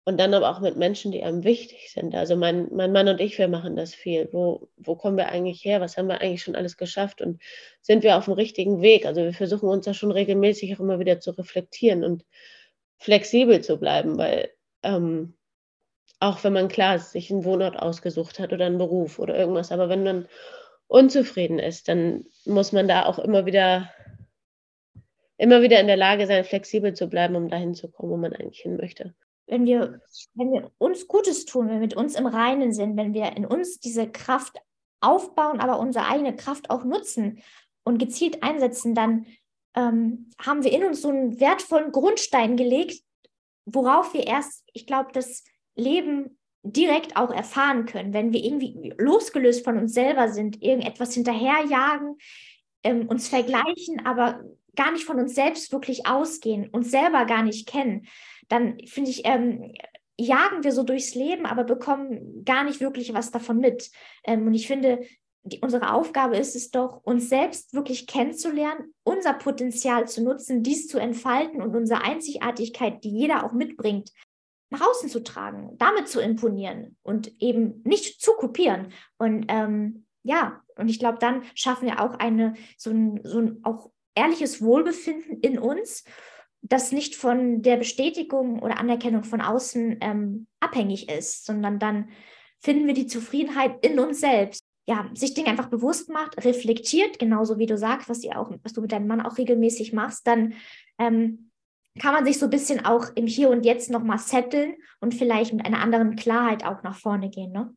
[0.04, 2.14] und dann aber auch mit Menschen, die einem wichtig sind.
[2.14, 4.28] Also mein, mein Mann und ich, wir machen das viel.
[4.32, 5.80] Wo, wo kommen wir eigentlich her?
[5.80, 7.20] Was haben wir eigentlich schon alles geschafft?
[7.20, 7.42] Und
[7.82, 9.04] sind wir auf dem richtigen Weg?
[9.04, 12.24] Also wir versuchen uns da schon regelmäßig auch immer wieder zu reflektieren und
[12.98, 14.50] flexibel zu bleiben, weil
[14.82, 15.34] ähm,
[16.20, 19.88] auch wenn man klar sich einen Wohnort ausgesucht hat oder einen Beruf oder irgendwas, aber
[19.88, 20.28] wenn man
[20.86, 23.90] unzufrieden ist, dann muss man da auch immer wieder
[25.38, 28.32] immer wieder in der Lage sein, flexibel zu bleiben, um dahin zu kommen, wo man
[28.32, 29.14] eigentlich hin möchte.
[29.46, 30.00] Wenn wir,
[30.34, 33.46] wenn wir uns Gutes tun, wenn wir mit uns im Reinen sind, wenn wir in
[33.46, 34.58] uns diese Kraft
[35.00, 37.42] aufbauen, aber unsere eigene Kraft auch nutzen
[37.84, 39.26] und gezielt einsetzen, dann
[39.76, 43.02] ähm, haben wir in uns so einen wertvollen Grundstein gelegt,
[43.66, 49.64] worauf wir erst, ich glaube, das Leben direkt auch erfahren können, wenn wir irgendwie losgelöst
[49.64, 52.16] von uns selber sind, irgendetwas hinterherjagen,
[52.82, 54.42] ähm, uns vergleichen, aber
[54.74, 58.06] gar nicht von uns selbst wirklich ausgehen, uns selber gar nicht kennen,
[58.48, 59.72] dann finde ich, ähm,
[60.18, 63.90] jagen wir so durchs Leben, aber bekommen gar nicht wirklich was davon mit.
[64.24, 65.00] Ähm, und ich finde,
[65.46, 70.88] die, unsere Aufgabe ist es doch, uns selbst wirklich kennenzulernen, unser Potenzial zu nutzen, dies
[70.88, 74.12] zu entfalten und unsere Einzigartigkeit, die jeder auch mitbringt,
[74.70, 78.92] nach außen zu tragen, damit zu imponieren und eben nicht zu kopieren.
[79.16, 83.60] Und ähm, ja, und ich glaube, dann schaffen wir auch eine so ein, so ein
[83.62, 86.04] auch ehrliches Wohlbefinden in uns
[86.68, 92.10] das nicht von der Bestätigung oder Anerkennung von außen ähm, abhängig ist, sondern dann
[92.58, 94.65] finden wir die Zufriedenheit in uns selbst.
[94.88, 98.72] Ja, sich Dinge einfach bewusst macht, reflektiert, genauso wie du sagst, was, ihr auch, was
[98.72, 100.54] du mit deinem Mann auch regelmäßig machst, dann
[100.98, 101.50] ähm,
[101.98, 105.52] kann man sich so ein bisschen auch im Hier und Jetzt nochmal setteln und vielleicht
[105.52, 107.74] mit einer anderen Klarheit auch nach vorne gehen, ne?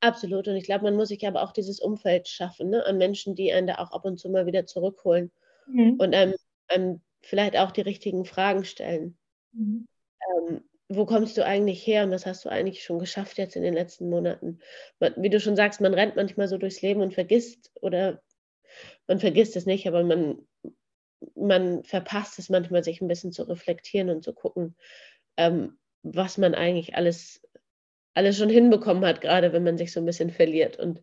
[0.00, 0.48] Absolut.
[0.48, 2.84] Und ich glaube, man muss sich aber auch dieses Umfeld schaffen, ne?
[2.86, 5.30] an Menschen, die einen da auch ab und zu mal wieder zurückholen
[5.66, 5.96] mhm.
[5.98, 6.34] und einem,
[6.68, 9.18] einem, vielleicht auch die richtigen Fragen stellen.
[9.52, 9.86] Mhm.
[10.48, 13.62] Ähm, wo kommst du eigentlich her und was hast du eigentlich schon geschafft jetzt in
[13.62, 14.58] den letzten Monaten?
[15.16, 18.20] Wie du schon sagst, man rennt manchmal so durchs Leben und vergisst oder
[19.06, 20.48] man vergisst es nicht, aber man,
[21.36, 24.74] man verpasst es manchmal, sich ein bisschen zu reflektieren und zu gucken,
[25.36, 27.40] ähm, was man eigentlich alles,
[28.14, 30.76] alles schon hinbekommen hat, gerade wenn man sich so ein bisschen verliert.
[30.76, 31.02] Und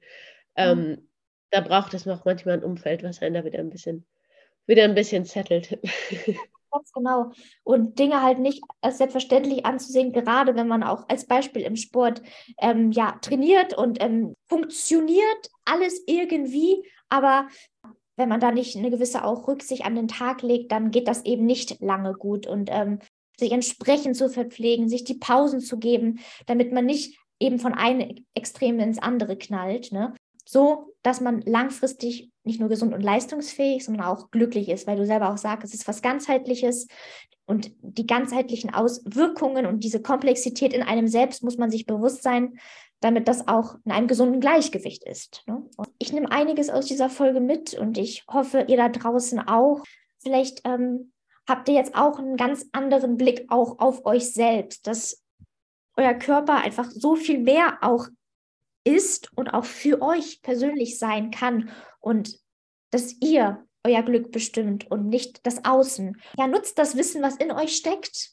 [0.58, 1.10] ähm, mhm.
[1.50, 4.06] da braucht es noch manchmal ein Umfeld, was einen da wieder ein bisschen,
[4.66, 5.80] wieder ein bisschen zettelt.
[6.72, 7.32] Ganz genau.
[7.64, 12.22] Und Dinge halt nicht als selbstverständlich anzusehen, gerade wenn man auch als Beispiel im Sport
[12.60, 17.48] ähm, ja, trainiert und ähm, funktioniert alles irgendwie, aber
[18.18, 21.24] wenn man da nicht eine gewisse auch Rücksicht an den Tag legt, dann geht das
[21.24, 22.48] eben nicht lange gut.
[22.48, 23.00] Und ähm,
[23.40, 28.26] sich entsprechend zu verpflegen, sich die Pausen zu geben, damit man nicht eben von einem
[28.34, 29.92] Extrem ins andere knallt.
[29.92, 30.16] Ne?
[30.44, 35.06] So, dass man langfristig nicht nur gesund und leistungsfähig, sondern auch glücklich ist, weil du
[35.06, 36.88] selber auch sagst, es ist was ganzheitliches
[37.46, 42.60] und die ganzheitlichen Auswirkungen und diese Komplexität in einem selbst muss man sich bewusst sein,
[43.00, 45.44] damit das auch in einem gesunden Gleichgewicht ist.
[45.46, 45.64] Ne?
[46.00, 49.84] ich nehme einiges aus dieser Folge mit und ich hoffe, ihr da draußen auch.
[50.20, 51.12] Vielleicht ähm,
[51.48, 55.24] habt ihr jetzt auch einen ganz anderen Blick auch auf euch selbst, dass
[55.96, 58.08] euer Körper einfach so viel mehr auch
[58.84, 61.70] ist und auch für euch persönlich sein kann
[62.00, 62.40] und
[62.92, 66.20] dass ihr euer Glück bestimmt und nicht das Außen.
[66.38, 68.32] Ja, nutzt das Wissen, was in euch steckt.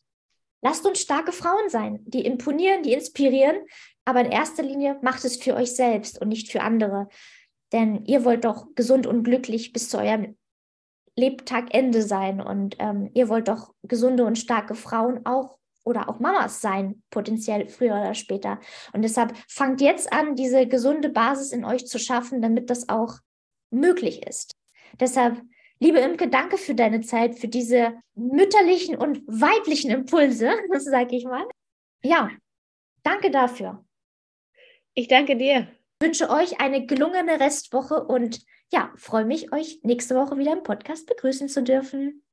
[0.63, 3.57] Lasst uns starke Frauen sein, die imponieren, die inspirieren,
[4.05, 7.09] aber in erster Linie macht es für euch selbst und nicht für andere.
[7.73, 10.37] Denn ihr wollt doch gesund und glücklich bis zu eurem
[11.17, 16.61] Lebtagende sein und ähm, ihr wollt doch gesunde und starke Frauen auch oder auch Mamas
[16.61, 18.59] sein, potenziell früher oder später.
[18.93, 23.19] Und deshalb fangt jetzt an, diese gesunde Basis in euch zu schaffen, damit das auch
[23.75, 24.53] möglich ist.
[25.01, 25.41] Deshalb,
[25.79, 31.47] liebe Imke, danke für deine Zeit, für diese mütterlichen und weiblichen Impulse, sage ich mal.
[32.03, 32.31] Ja,
[33.03, 33.85] danke dafür.
[34.95, 35.69] Ich danke dir.
[36.01, 40.63] Ich wünsche euch eine gelungene Restwoche und ja, freue mich, euch nächste Woche wieder im
[40.63, 42.24] Podcast begrüßen zu dürfen.